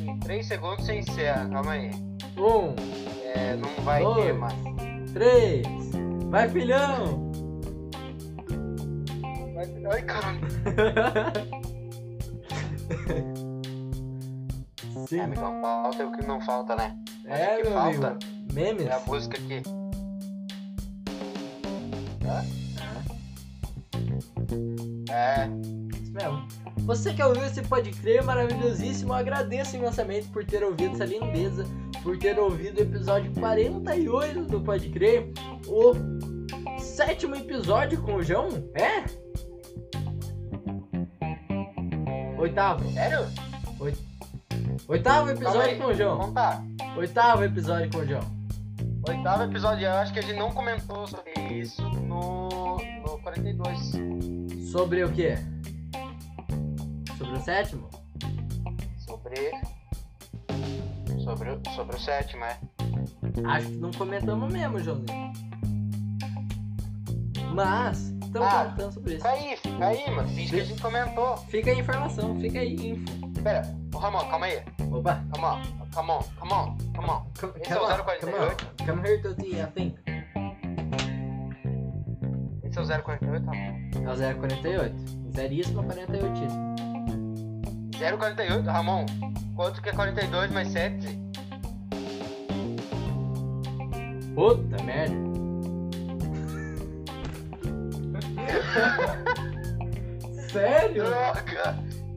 [0.00, 1.90] em 3 segundos você encerra, calma aí.
[2.38, 2.74] Um,
[3.34, 4.24] É, não vai Dois.
[4.24, 4.54] ter mais.
[5.12, 5.66] três.
[6.30, 7.30] Vai, filhão!
[9.54, 10.40] Vai- Ai, caralho.
[15.06, 15.18] Sim.
[15.18, 16.96] É, amigão, falta o que não falta, né?
[17.26, 18.00] É, que meu amigo.
[18.02, 18.18] falta.
[18.54, 18.86] Memes?
[18.86, 19.62] É a música aqui.
[22.26, 22.44] Ah,
[25.12, 25.48] É,
[26.02, 26.46] isso mesmo.
[26.84, 31.64] Você que ouviu esse Pode Crer maravilhosíssimo, agradeço imensamente por ter ouvido essa lindeza,
[32.02, 35.30] por ter ouvido o episódio 48 do Pode Crer,
[35.68, 35.92] o
[36.80, 39.04] sétimo episódio com o João, é?
[42.38, 42.90] Oitavo.
[42.92, 43.28] sério?
[44.88, 46.32] Oitavo episódio com o João.
[46.32, 46.64] Tá.
[46.96, 48.42] Oitavo episódio com o João.
[49.08, 52.48] Oitavo episódio, eu acho que a gente não comentou sobre isso no,
[53.06, 53.92] no 42.
[54.70, 55.38] Sobre o quê?
[57.22, 57.88] Sobre o sétimo?
[58.98, 59.50] Sobre.
[61.22, 62.58] Sobre, o- sobre o sétimo, é.
[63.46, 65.32] Acho que não comentamos mesmo, Joãozinho.
[67.54, 69.22] Mas, estamos Ah, comentando sobre isso.
[69.24, 70.28] Fica aí, fica aí, mano.
[70.30, 71.36] Finge que a gente comentou.
[71.36, 73.42] Fica aí a informação, fica aí info.
[73.42, 73.62] Pera,
[73.94, 74.62] ô Ramon, calma aí.
[74.90, 75.22] Opa!
[75.32, 75.62] Calma,
[75.94, 77.26] come on, come on, come on.
[77.38, 78.20] Come, Esse é o 048?
[78.20, 78.86] Come, on.
[78.86, 79.98] come here to see, I think.
[82.64, 83.54] Esse é o 048, Ramon.
[83.94, 84.96] É o 048.
[85.34, 86.71] Zeríssimo 48.
[88.02, 89.06] 048, Ramon.
[89.54, 91.20] Quanto que é 42 mais 7?
[94.34, 95.22] Puta merda.
[100.50, 101.04] Sério?
[101.04, 101.76] Droga!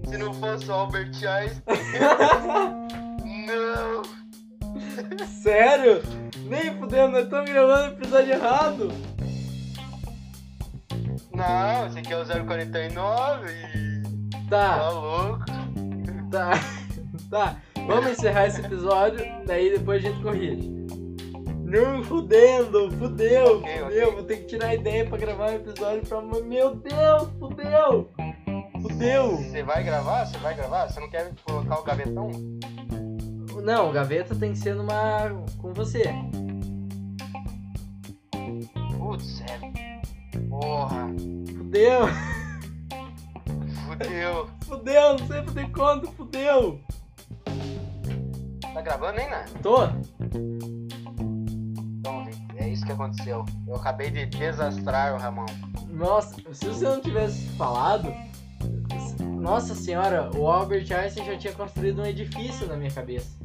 [0.10, 1.52] Se não fosse o Albert Einstein.
[3.48, 4.02] não!
[5.28, 6.02] Sério?
[6.46, 8.92] Nem fudendo, nós estamos gravando o episódio errado.
[11.34, 14.04] Não, esse aqui é o 049 e.
[14.50, 15.44] Tá Tá, louco?
[16.36, 16.52] Tá,
[17.30, 17.58] tá.
[17.88, 20.70] Vamos encerrar esse episódio, daí depois a gente corrige.
[21.64, 23.86] Não, fudendo, fudeu, fudeu.
[23.86, 24.12] ok.
[24.12, 26.22] Vou ter que tirar a ideia pra gravar um episódio pra.
[26.22, 28.12] Meu Deus, fudeu!
[28.82, 29.38] Fudeu!
[29.38, 30.26] Você vai gravar?
[30.26, 30.88] Você vai gravar?
[30.90, 32.30] Você não quer colocar o gavetão?
[33.64, 35.30] Não, gaveta tem que ser numa.
[35.58, 36.04] com você.
[38.98, 40.40] Putz, é.
[40.50, 41.08] Porra,
[41.58, 42.08] Fudeu,
[43.88, 44.55] fudeu.
[44.66, 46.82] Fudeu, não sei fazer conta, fudeu!
[48.74, 49.46] Tá gravando ainda?
[49.62, 49.86] Tô?
[52.00, 53.46] Então, gente, é isso que aconteceu.
[53.68, 55.46] Eu acabei de desastrar o Ramon.
[55.88, 58.14] Nossa, se você não tivesse falado.
[59.40, 63.38] Nossa senhora, o Albert Einstein já tinha construído um edifício na minha cabeça.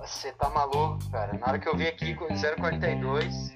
[0.00, 1.38] Você tá maluco, cara.
[1.38, 3.54] Na hora que eu vi aqui com o 042,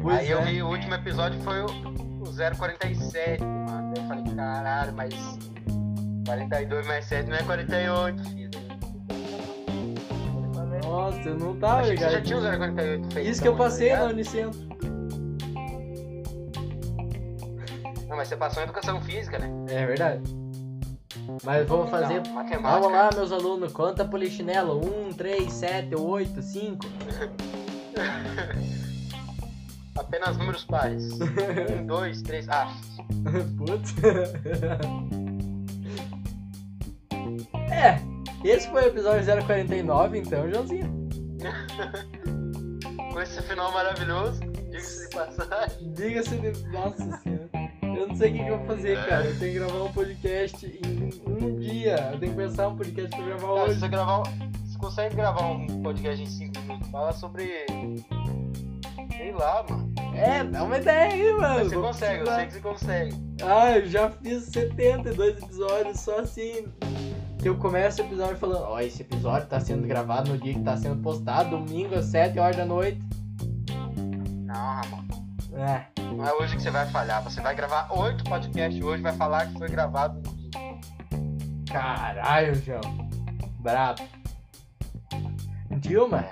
[0.00, 0.44] Pois aí eu é.
[0.44, 1.66] vi o último episódio foi o
[2.36, 3.94] 047, mano.
[3.96, 5.14] Eu falei, caralho, mas
[6.26, 8.50] 42 mais 7 não é 48, filho.
[10.82, 12.12] Nossa, eu não tava Achei que você ligado.
[12.12, 13.28] já tinha o 048 feito.
[13.28, 14.14] Isso que eu então, passei tá na ligado?
[14.14, 14.66] Unicentro.
[18.08, 19.50] Não, mas você passou em educação física, né?
[19.68, 20.22] É verdade.
[21.42, 22.22] Mas vamos fazer.
[22.24, 22.80] Não, matemática.
[22.80, 23.72] Vamos lá, meus alunos.
[23.72, 24.80] Conta polichinelo.
[25.08, 26.86] 1, 3, 7, 8, 5.
[29.98, 31.10] Apenas números pares.
[31.78, 32.48] um, dois, três.
[32.48, 32.72] Ah,
[33.56, 33.94] Putz.
[37.70, 37.98] É,
[38.44, 41.08] esse foi o episódio 049, então, Joãozinho.
[43.12, 44.40] com esse final maravilhoso.
[44.70, 45.92] Diga-se de passagem.
[45.94, 46.68] Diga-se de.
[46.68, 47.48] Nossa senhora.
[47.82, 49.24] Eu não sei o que, que eu vou fazer, cara.
[49.24, 52.10] Eu tenho que gravar um podcast em um dia.
[52.12, 53.80] Eu tenho que pensar um podcast pra gravar Cara, se hoje.
[53.80, 54.22] você gravar.
[54.66, 56.90] Você consegue gravar um podcast em 5 minutos?
[56.90, 57.64] Fala sobre.
[59.16, 59.85] Sei lá, mano.
[60.16, 61.54] É, dá uma ideia aí, mano.
[61.58, 63.14] Mas você consegue, eu sei que você consegue.
[63.42, 66.66] Ah, eu já fiz 72 episódios só assim.
[67.38, 70.62] Que eu começo o episódio falando, ó, esse episódio tá sendo gravado no dia que
[70.62, 73.00] tá sendo postado, domingo às 7 horas da noite.
[74.46, 75.04] Não, Ramon.
[75.52, 77.22] É, Não é hoje que você vai falhar.
[77.22, 80.50] Você vai gravar 8 podcasts hoje, vai falar que foi gravado no dia.
[81.70, 82.80] caralho, João.
[83.60, 84.02] Brabo.
[85.78, 86.24] Dilma,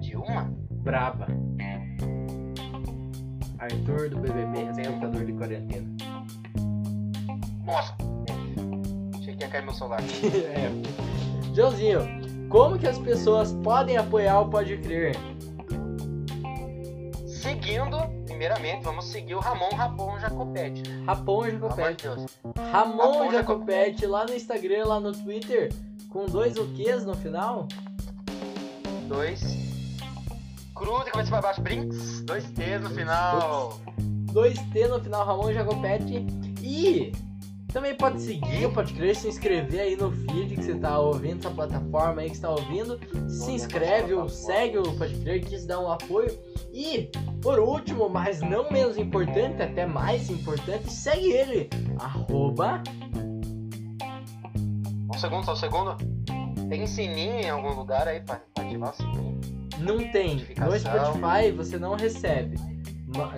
[0.00, 0.52] Dilma?
[0.70, 1.26] braba.
[3.60, 5.86] Arthur do BBB, apresentador de quarentena.
[7.64, 7.94] Nossa!
[9.18, 10.00] Achei que ia cair meu celular.
[10.34, 11.54] é.
[11.54, 12.00] Joãozinho,
[12.48, 15.14] como que as pessoas podem apoiar o Pode Crer?
[17.26, 20.82] Seguindo, primeiramente, vamos seguir o Ramon Rapon Jacopete.
[21.06, 22.08] Rapon Jacopete.
[22.72, 25.70] Ramon Ramon Jacopete lá no Instagram, lá no Twitter,
[26.08, 27.68] com dois o quês no final.
[29.06, 29.69] Dois.
[30.80, 31.60] Cru de cabeça pra baixo.
[31.60, 32.22] Brinks.
[32.22, 33.78] Dois T's no final.
[34.32, 36.26] Dois T no final, Ramon Jacopete.
[36.62, 37.12] E
[37.70, 41.50] também pode seguir, pode crer, se inscrever aí no feed que você tá ouvindo, essa
[41.50, 42.98] plataforma aí que você tá ouvindo.
[43.28, 46.36] Se inscreve ou segue o Pode Crer, quis dar um apoio.
[46.72, 47.10] E,
[47.42, 52.82] por último, mas não menos importante, até mais importante, segue ele, arroba
[55.12, 55.96] Um segundo, só um segundo.
[56.70, 59.59] Tem sininho em algum lugar aí pra, pra ativar o sininho?
[59.80, 60.36] Não tem.
[60.36, 60.78] No.
[60.78, 62.56] Spotify você não recebe.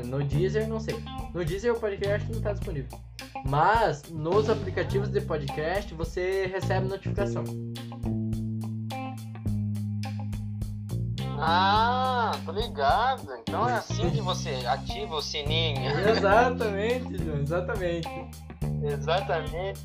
[0.05, 1.03] No Deezer, não sei.
[1.33, 2.99] No Deezer o podcast não está disponível.
[3.47, 7.45] Mas nos aplicativos de podcast você recebe notificação.
[11.45, 13.29] Ah, tô ligado.
[13.41, 15.91] Então é assim que você ativa o sininho.
[16.09, 18.09] Exatamente, João, exatamente.
[18.85, 19.81] Exatamente.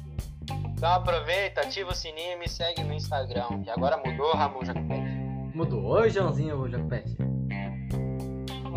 [0.77, 3.63] Então aproveita, ativa o sininho e me segue no Instagram.
[3.63, 4.59] Que agora mudou, Ramon.
[5.57, 5.83] Mudou.
[5.85, 7.17] Oi, Joãozinho Jacopete.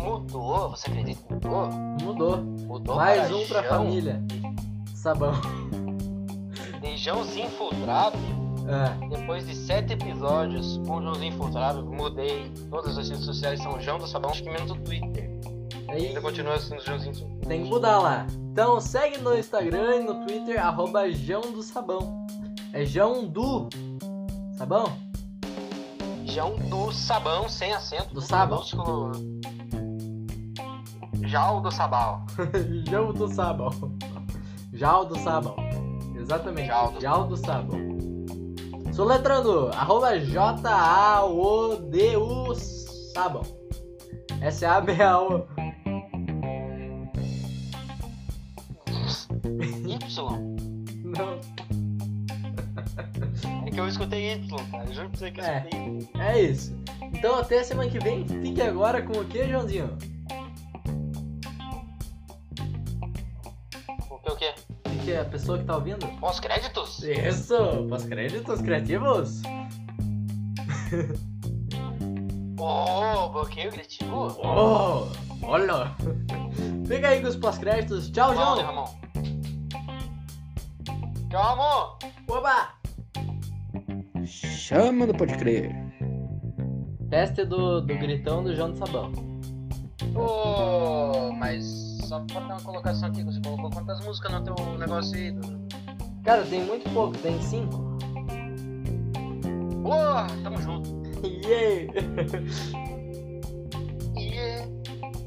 [0.03, 0.71] Mudou?
[0.71, 1.69] Você acredita que mudou?
[2.01, 2.37] Mudou.
[2.41, 4.19] Mudou Mais um pra família.
[4.95, 5.33] Sabão.
[6.81, 8.17] De Joãozinho Infiltrado.
[8.67, 9.09] É.
[9.15, 12.51] Depois de sete episódios com Joãozinho Infiltrado, mudei.
[12.71, 15.29] Todas as redes sociais são João do Sabão, acho que menos o Twitter.
[15.87, 17.13] Aí Ainda continua sendo Joãozinho
[17.47, 18.25] tem que mudar lá.
[18.51, 22.25] Então segue no Instagram e no Twitter, arroba Jão do Sabão.
[22.73, 23.69] É Jão do
[24.57, 25.10] Sabão?
[26.33, 28.13] João do Sabão, sem acento.
[28.13, 28.63] Do Sabão.
[31.23, 32.25] Jal do Sabal.
[32.89, 33.69] Jão do Sabão.
[34.73, 35.55] Jal do Sabão.
[36.15, 36.67] Exatamente.
[36.67, 37.91] Jal do- Jal do Sabão.
[38.93, 41.35] Soletrando, arroba J-A-O-D-U
[43.13, 43.43] Sabão.
[44.41, 45.45] S-A-B-A-O.
[49.85, 50.39] Y.
[51.03, 51.39] Não,
[53.71, 54.83] É que eu escutei Y, cara.
[54.85, 55.57] Eu juro pra você que eu É.
[55.69, 56.75] escutei é isso.
[57.13, 59.97] Então até semana que vem, fique agora com o que, Joãozinho?
[64.09, 64.53] O que o quê?
[64.89, 66.05] Fique a pessoa que tá ouvindo?
[66.19, 67.01] Pós-créditos?
[67.03, 67.55] Isso,
[67.89, 69.41] pós-créditos criativos.
[72.59, 74.37] Oh, bloqueio criativo?
[74.43, 75.07] Oh,
[75.47, 75.95] olha.
[76.85, 78.09] Fica aí com os pós-créditos.
[78.11, 78.61] Tchau, João.
[78.61, 78.85] Ramon?
[81.29, 81.97] Tchau, Ramon!
[82.27, 82.80] Oba!
[84.71, 85.75] Chama do Pode Crer.
[87.09, 89.11] Teste do, do gritão do João do Sabão.
[90.15, 91.65] Ô, mas
[92.05, 95.31] só pra dar uma colocação aqui, você colocou quantas músicas no teu negócio aí?
[95.31, 95.61] do-
[96.23, 97.77] Cara, tem muito pouco, tem cinco.
[99.83, 100.89] Boa, tamo junto.
[101.25, 101.91] Yeah!
[104.17, 104.71] Yeah.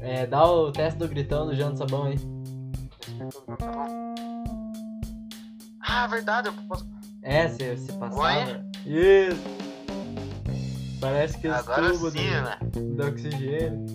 [0.01, 2.17] É, dá o teste do gritão do João do Sabão aí.
[5.81, 6.87] Ah, verdade, eu posso...
[7.21, 8.21] É, se, se passava.
[8.21, 8.74] Oi?
[8.85, 9.41] Isso!
[11.01, 12.57] Parece que Agora tubos sim, né?
[12.71, 13.85] do, do oxigênio.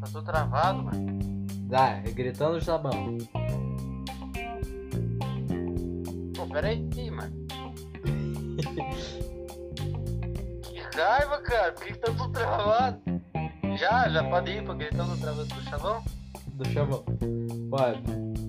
[0.00, 1.18] Tá tudo travado, mano.
[1.68, 3.18] Dá, é gritando do sabão.
[6.36, 7.46] Pô, pera aí, mano.
[10.62, 11.72] Que raiva, cara.
[11.72, 13.00] Por que que tá tudo travado?
[13.78, 16.04] Já, já pode ir pra questão do travado do chavão?
[16.54, 17.04] Do chavão.
[17.70, 18.43] Pode.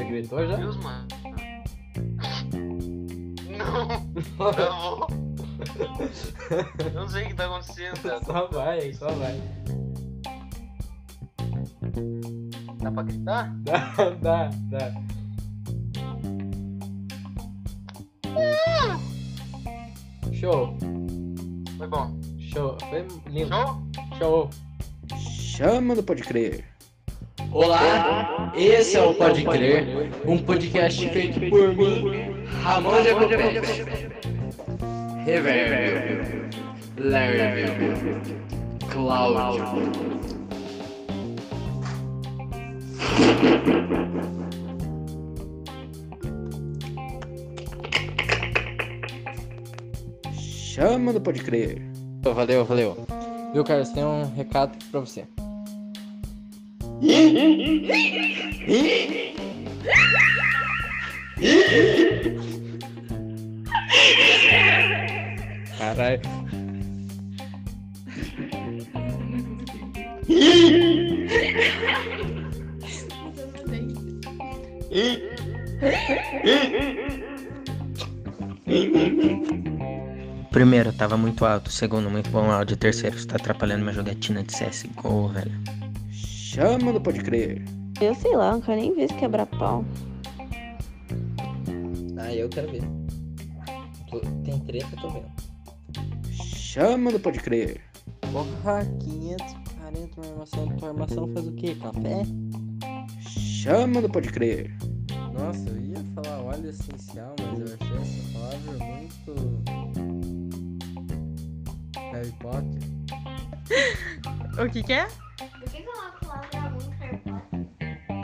[0.00, 0.56] Você gritou já?
[0.56, 1.06] Deus, mano.
[3.58, 5.06] Não, travou.
[6.78, 8.24] Eu não sei o que tá acontecendo, cara.
[8.24, 9.38] Só vai, só vai.
[12.78, 13.54] Dá pra gritar?
[13.56, 13.92] Dá,
[14.22, 14.94] dá, dá.
[20.32, 20.78] Show,
[21.76, 22.18] Foi bom.
[22.38, 22.78] show.
[22.88, 23.50] Foi lindo.
[23.54, 23.82] Show?
[24.18, 24.50] Show.
[25.18, 26.69] Chama do Pode Crer.
[27.52, 34.08] Olá, esse é o Pode Crer, um podcast feito por mim, Ramon Jacopete.
[35.24, 36.50] Reverb,
[36.96, 37.64] Larry,
[38.88, 39.64] Cláudio.
[50.32, 51.82] Chama do Pode Crer.
[52.22, 52.96] Valeu, valeu.
[53.52, 53.88] Viu, Carlos?
[53.88, 55.24] Tem um recado pra você.
[65.78, 66.20] Caralho.
[80.50, 81.70] Primeiro, tava muito alto.
[81.70, 82.76] Segundo, muito bom áudio.
[82.76, 85.79] Terceiro, está atrapalhando minha jogatina de CSGO, velho.
[86.52, 87.62] Chama do Pode Crer.
[88.00, 89.84] Eu sei lá, não quero nem ver se quebrar pau.
[92.18, 92.82] Ah, eu quero ver.
[94.10, 95.30] Tô- Tem treta, eu tô vendo.
[96.32, 97.80] Chama do Pode Crer.
[98.32, 100.68] Porra, 540 uma armação.
[100.76, 101.76] Tua armação faz o quê?
[101.76, 102.22] Café?
[103.28, 104.76] Chama do Pode Crer.
[105.32, 109.62] Nossa, eu ia falar óleo essencial, mas eu achei essa palavra muito.
[112.12, 112.80] Harry Potter.
[114.60, 115.06] O que que é?
[115.38, 115.88] Por que que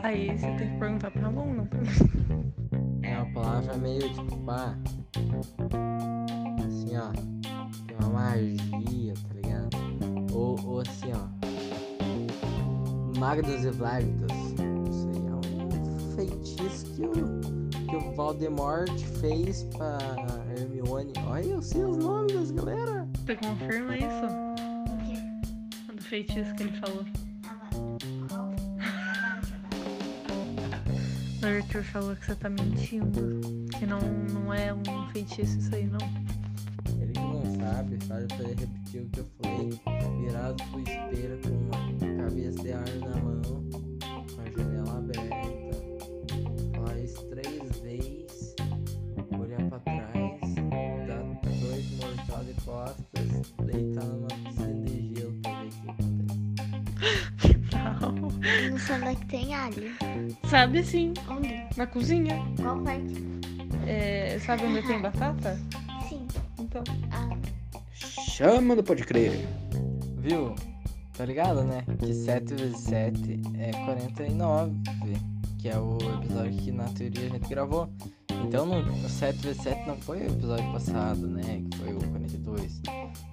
[0.03, 1.67] Aí você tem que perguntar pra mim.
[3.03, 4.77] É uma palavra meio tipo, pá.
[6.65, 7.11] Assim, ó.
[7.85, 9.77] Tem uma magia, tá ligado?
[10.33, 11.27] Ou, ou assim, ó.
[13.19, 14.31] Magdas e Vlagdas.
[14.89, 15.41] Isso aí é um
[16.15, 17.41] feitiço que o,
[17.89, 19.97] que o Voldemort fez pra
[20.57, 21.13] Hermione.
[21.25, 23.07] Olha, eu sei os nomes das galera.
[23.25, 24.25] Você confirma isso?
[24.25, 25.93] O quê?
[25.93, 27.03] Do feitiço que ele falou.
[31.45, 33.41] Arthur falou que você tá mentindo.
[33.77, 33.99] Que não,
[34.33, 35.99] não é um feitiço isso aí, não.
[36.99, 39.69] Ele que não sabe, faz pra ele repetir o que eu falei.
[40.21, 45.77] Virado pro espelho com uma cabeça de ar na mão, com a janela aberta.
[46.75, 48.55] Falar isso três vezes,
[49.37, 50.55] olhar pra trás,
[51.07, 51.23] dar
[51.59, 53.27] dois mortal de costas,
[53.65, 56.37] deitar numa piscina de gelo pra ver o que acontece.
[57.73, 58.11] Não.
[58.71, 59.91] Não sei onde é que tem alho.
[60.49, 61.65] Sabe sim, Onde?
[61.75, 62.41] na cozinha.
[62.61, 63.13] Qual parte?
[63.85, 65.59] É, sabe onde tem batata?
[66.09, 66.27] Sim.
[66.59, 66.83] Então.
[67.11, 67.29] Ah,
[67.93, 69.31] Chama do Pode Crer.
[70.17, 70.53] Viu?
[71.17, 71.83] Tá ligado, né?
[71.99, 74.71] Que 7 vezes 7 é 49,
[75.59, 77.89] que é o episódio que na teoria a gente gravou.
[78.45, 81.63] Então no, o 7 vezes 7 não foi o episódio passado, né?
[81.71, 82.81] Que foi o 42.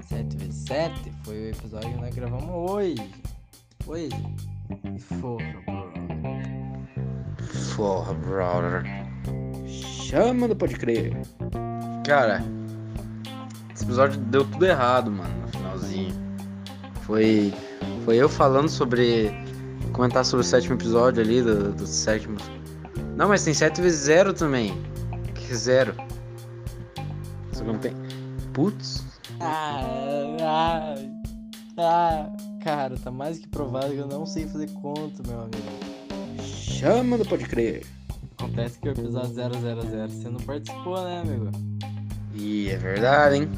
[0.08, 3.10] 7 vezes 7 foi o episódio que nós gravamos hoje.
[3.86, 4.08] Hoje.
[5.20, 5.44] Porra,
[7.76, 8.84] Porra, brother.
[9.66, 11.12] Chama do Pode Crer.
[12.06, 12.44] Cara,
[13.74, 16.14] esse episódio deu tudo errado, mano, no finalzinho.
[17.02, 17.52] Foi,
[18.04, 19.32] foi eu falando sobre.
[19.92, 22.36] Comentar sobre o sétimo episódio ali, do, do sétimo.
[23.16, 24.74] Não, mas tem 7 vezes 0 também.
[25.34, 25.94] Que zero?
[27.52, 27.94] Só que não tem.
[28.52, 29.04] Putz.
[29.40, 29.82] Ah,
[30.40, 30.94] ah,
[31.78, 35.93] ah, cara, tá mais que provado que eu não sei fazer conta, meu amigo.
[36.74, 37.86] Chama do Pode Crer.
[38.36, 41.50] Acontece que o episódio 000 você não participou, né, amigo?
[42.34, 43.48] Ih, é verdade, hein?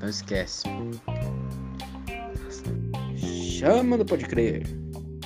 [0.00, 0.62] Não esquece.
[3.16, 4.62] Chama do Pode Crer.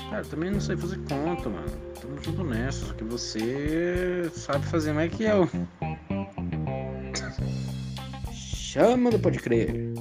[0.08, 1.68] Cara, eu também não sei fazer conta, mano.
[2.00, 5.48] Tamo junto nessa, só que você sabe fazer mais que eu.
[8.32, 9.92] Chama do Pode Crer.